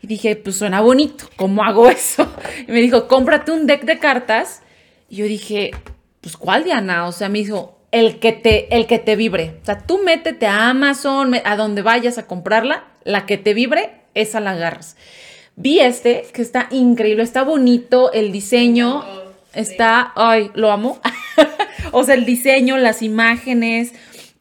[0.00, 2.32] Y dije, pues suena bonito, ¿cómo hago eso?
[2.66, 4.62] Y me dijo, cómprate un deck de cartas.
[5.10, 5.72] Y yo dije,
[6.20, 7.06] pues ¿cuál Diana?
[7.06, 9.56] O sea, me dijo, el que te, el que te vibre.
[9.62, 13.90] O sea, tú métete a Amazon, a donde vayas a comprarla, la que te vibre
[14.14, 14.96] esa la agarras.
[15.56, 19.04] Vi este que está increíble, está bonito, el diseño
[19.54, 21.00] está, ay, lo amo.
[21.92, 23.92] o sea, el diseño, las imágenes.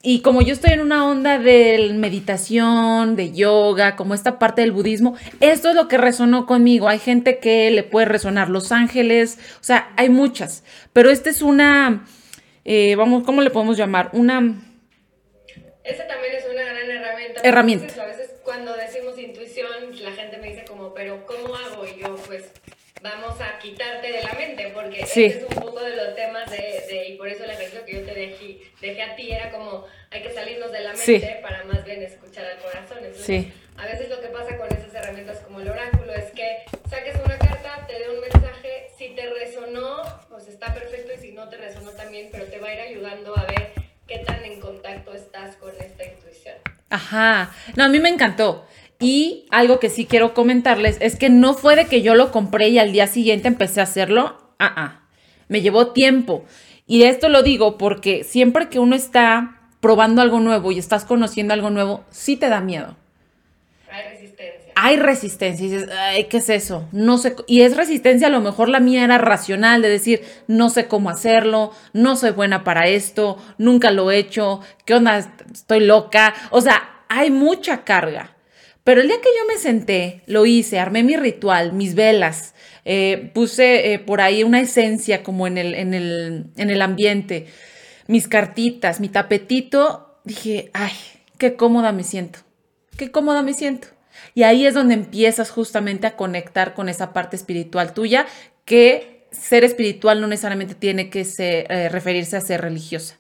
[0.04, 4.72] Y como yo estoy en una onda de meditación, de yoga, como esta parte del
[4.72, 6.88] budismo, esto es lo que resonó conmigo.
[6.88, 10.64] Hay gente que le puede resonar Los Ángeles, o sea, hay muchas.
[10.94, 12.06] Pero esta es una,
[12.68, 14.10] eh, vamos, ¿cómo le podemos llamar?
[14.12, 14.62] Una...
[15.84, 17.42] Esta también es una gran herramienta.
[17.42, 18.04] Herramienta.
[18.04, 19.68] a veces cuando decimos intuición,
[20.02, 21.86] la gente me dice como, pero ¿cómo hago?
[21.88, 22.52] Y yo, pues,
[23.02, 27.08] vamos a quitarte de la mente, porque ese es un poco de los temas de,
[27.08, 30.22] y por eso el ejemplo que yo te dejé, dejé a ti era como, hay
[30.22, 32.98] que salirnos de la mente para más bien escuchar al corazón.
[33.00, 33.46] Entonces,
[33.78, 37.38] a veces lo que pasa con esas herramientas como el oráculo es que saques una
[37.38, 38.67] carta, te dé un mensaje,
[38.98, 39.98] si te resonó,
[40.30, 43.38] pues está perfecto, y si no te resonó también, pero te va a ir ayudando
[43.38, 43.74] a ver
[44.08, 46.56] qué tan en contacto estás con esta intuición.
[46.90, 48.66] Ajá, no, a mí me encantó.
[49.00, 52.70] Y algo que sí quiero comentarles es que no fue de que yo lo compré
[52.70, 54.38] y al día siguiente empecé a hacerlo.
[54.58, 55.02] Ah, ah.
[55.48, 56.46] Me llevó tiempo.
[56.88, 61.54] Y esto lo digo porque siempre que uno está probando algo nuevo y estás conociendo
[61.54, 62.98] algo nuevo, sí te da miedo.
[64.80, 65.66] Hay resistencia.
[65.66, 66.88] Y dices, ay, ¿qué es eso?
[66.92, 67.36] No sé.
[67.48, 71.10] Y es resistencia, a lo mejor la mía era racional, de decir, no sé cómo
[71.10, 75.34] hacerlo, no soy buena para esto, nunca lo he hecho, ¿qué onda?
[75.52, 76.36] Estoy loca.
[76.52, 78.36] O sea, hay mucha carga.
[78.84, 82.54] Pero el día que yo me senté, lo hice, armé mi ritual, mis velas,
[82.86, 87.48] eh, puse eh, por ahí una esencia como en el, en, el, en el ambiente,
[88.08, 90.94] mis cartitas, mi tapetito, dije, ay,
[91.38, 92.40] qué cómoda me siento,
[92.96, 93.90] qué cómoda me siento.
[94.38, 98.28] Y ahí es donde empiezas justamente a conectar con esa parte espiritual tuya,
[98.66, 103.18] que ser espiritual no necesariamente tiene que eh, referirse a ser religiosa.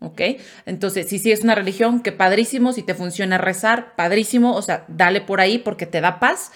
[0.00, 0.22] ¿ok?
[0.64, 4.86] Entonces, si sí es una religión, que padrísimo, si te funciona rezar, padrísimo, o sea,
[4.88, 6.50] dale por ahí porque te da paz.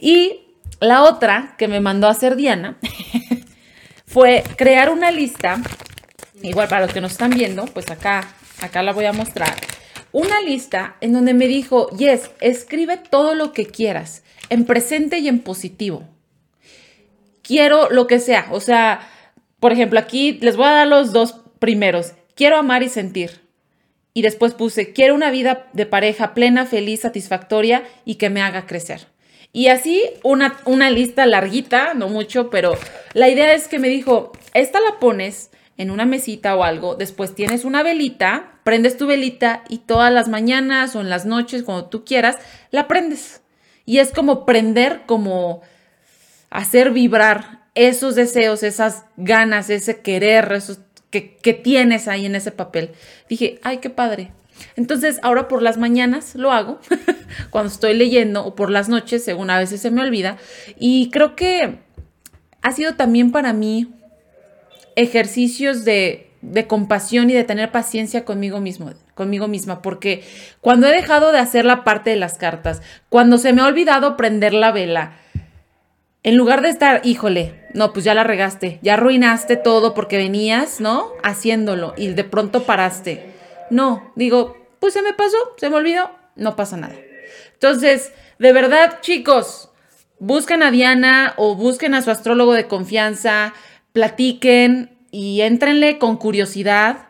[0.00, 2.78] Y la otra que me mandó a hacer Diana
[4.06, 5.60] fue crear una lista,
[6.44, 8.28] igual para los que nos están viendo, pues acá,
[8.60, 9.56] acá la voy a mostrar,
[10.12, 15.28] una lista en donde me dijo, yes, escribe todo lo que quieras, en presente y
[15.28, 16.04] en positivo.
[17.42, 19.08] Quiero lo que sea, o sea,
[19.60, 23.40] por ejemplo, aquí les voy a dar los dos primeros quiero amar y sentir.
[24.14, 28.64] Y después puse, quiero una vida de pareja plena, feliz, satisfactoria y que me haga
[28.64, 29.08] crecer.
[29.52, 32.78] Y así una, una lista larguita, no mucho, pero
[33.12, 37.34] la idea es que me dijo, esta la pones en una mesita o algo, después
[37.34, 41.86] tienes una velita, prendes tu velita y todas las mañanas o en las noches, cuando
[41.86, 42.36] tú quieras,
[42.72, 43.40] la prendes.
[43.86, 45.62] Y es como prender, como
[46.50, 50.60] hacer vibrar esos deseos, esas ganas, ese querer,
[51.10, 52.90] que, que tienes ahí en ese papel.
[53.28, 54.32] Dije, ay, qué padre.
[54.74, 56.80] Entonces, ahora por las mañanas lo hago,
[57.50, 60.38] cuando estoy leyendo, o por las noches, según a veces se me olvida.
[60.76, 61.78] Y creo que
[62.62, 63.94] ha sido también para mí
[64.98, 70.24] ejercicios de, de compasión y de tener paciencia conmigo mismo, conmigo misma, porque
[70.60, 74.16] cuando he dejado de hacer la parte de las cartas, cuando se me ha olvidado
[74.16, 75.12] prender la vela,
[76.24, 80.80] en lugar de estar, híjole, no, pues ya la regaste, ya arruinaste todo porque venías,
[80.80, 81.12] ¿no?
[81.22, 83.32] Haciéndolo y de pronto paraste.
[83.70, 86.96] No, digo, pues se me pasó, se me olvidó, no pasa nada.
[87.54, 89.70] Entonces, de verdad, chicos,
[90.18, 93.54] busquen a Diana o busquen a su astrólogo de confianza,
[93.92, 97.08] platiquen y éntrenle con curiosidad,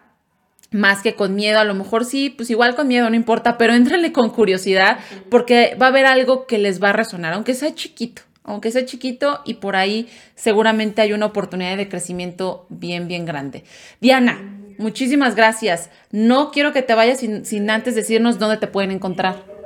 [0.70, 1.58] más que con miedo.
[1.58, 4.98] A lo mejor sí, pues igual con miedo, no importa, pero éntrenle con curiosidad
[5.30, 8.84] porque va a haber algo que les va a resonar, aunque sea chiquito, aunque sea
[8.84, 13.64] chiquito y por ahí seguramente hay una oportunidad de crecimiento bien, bien grande.
[14.00, 14.40] Diana,
[14.78, 15.90] muchísimas gracias.
[16.10, 19.57] No quiero que te vayas sin, sin antes decirnos dónde te pueden encontrar.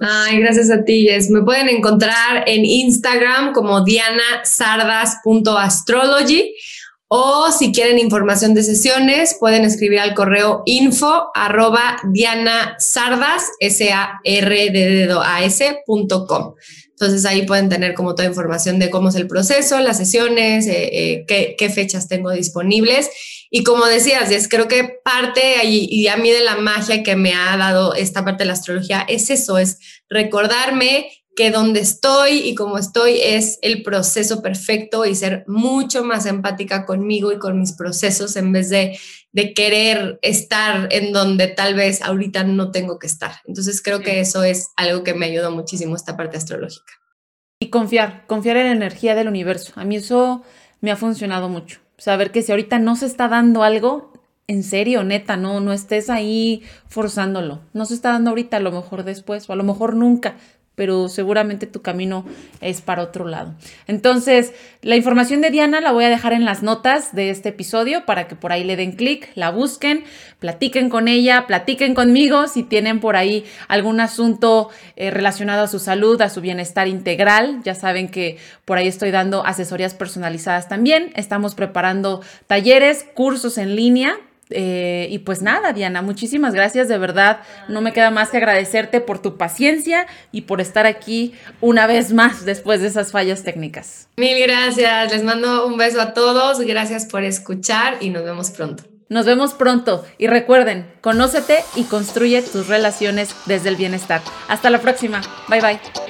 [0.00, 1.28] Ay, gracias a ti, Jess.
[1.28, 6.54] Me pueden encontrar en Instagram como dianasardas.astrology
[7.12, 14.20] o si quieren información de sesiones, pueden escribir al correo info arroba dianasardas, s a
[14.22, 16.54] r d d a s.com.
[16.90, 21.24] Entonces ahí pueden tener como toda información de cómo es el proceso, las sesiones, eh,
[21.26, 23.10] eh, qué, fechas tengo disponibles.
[23.50, 27.34] Y como decías, es creo que parte y a mí de la magia que me
[27.34, 31.10] ha dado esta parte de la astrología es eso, es recordarme
[31.40, 36.84] que donde estoy y cómo estoy es el proceso perfecto y ser mucho más empática
[36.84, 38.98] conmigo y con mis procesos en vez de,
[39.32, 43.36] de querer estar en donde tal vez ahorita no tengo que estar.
[43.46, 46.92] Entonces creo que eso es algo que me ayudó muchísimo esta parte astrológica.
[47.58, 49.72] Y confiar, confiar en la energía del universo.
[49.76, 50.42] A mí eso
[50.82, 51.80] me ha funcionado mucho.
[51.96, 54.12] Saber que si ahorita no se está dando algo,
[54.46, 57.60] en serio, neta, no, no estés ahí forzándolo.
[57.72, 60.36] No se está dando ahorita, a lo mejor después, o a lo mejor nunca
[60.80, 62.24] pero seguramente tu camino
[62.62, 63.52] es para otro lado.
[63.86, 68.06] Entonces, la información de Diana la voy a dejar en las notas de este episodio
[68.06, 70.04] para que por ahí le den clic, la busquen,
[70.38, 75.80] platiquen con ella, platiquen conmigo si tienen por ahí algún asunto eh, relacionado a su
[75.80, 77.60] salud, a su bienestar integral.
[77.62, 81.12] Ya saben que por ahí estoy dando asesorías personalizadas también.
[81.14, 84.16] Estamos preparando talleres, cursos en línea
[84.50, 87.40] eh, y pues nada, Diana, muchísimas gracias, de verdad.
[87.68, 92.12] No me queda más que agradecerte por tu paciencia y por estar aquí una vez
[92.12, 94.08] más después de esas fallas técnicas.
[94.16, 98.84] Mil gracias, les mando un beso a todos, gracias por escuchar y nos vemos pronto.
[99.08, 104.22] Nos vemos pronto y recuerden, conócete y construye tus relaciones desde el bienestar.
[104.46, 106.09] Hasta la próxima, bye bye.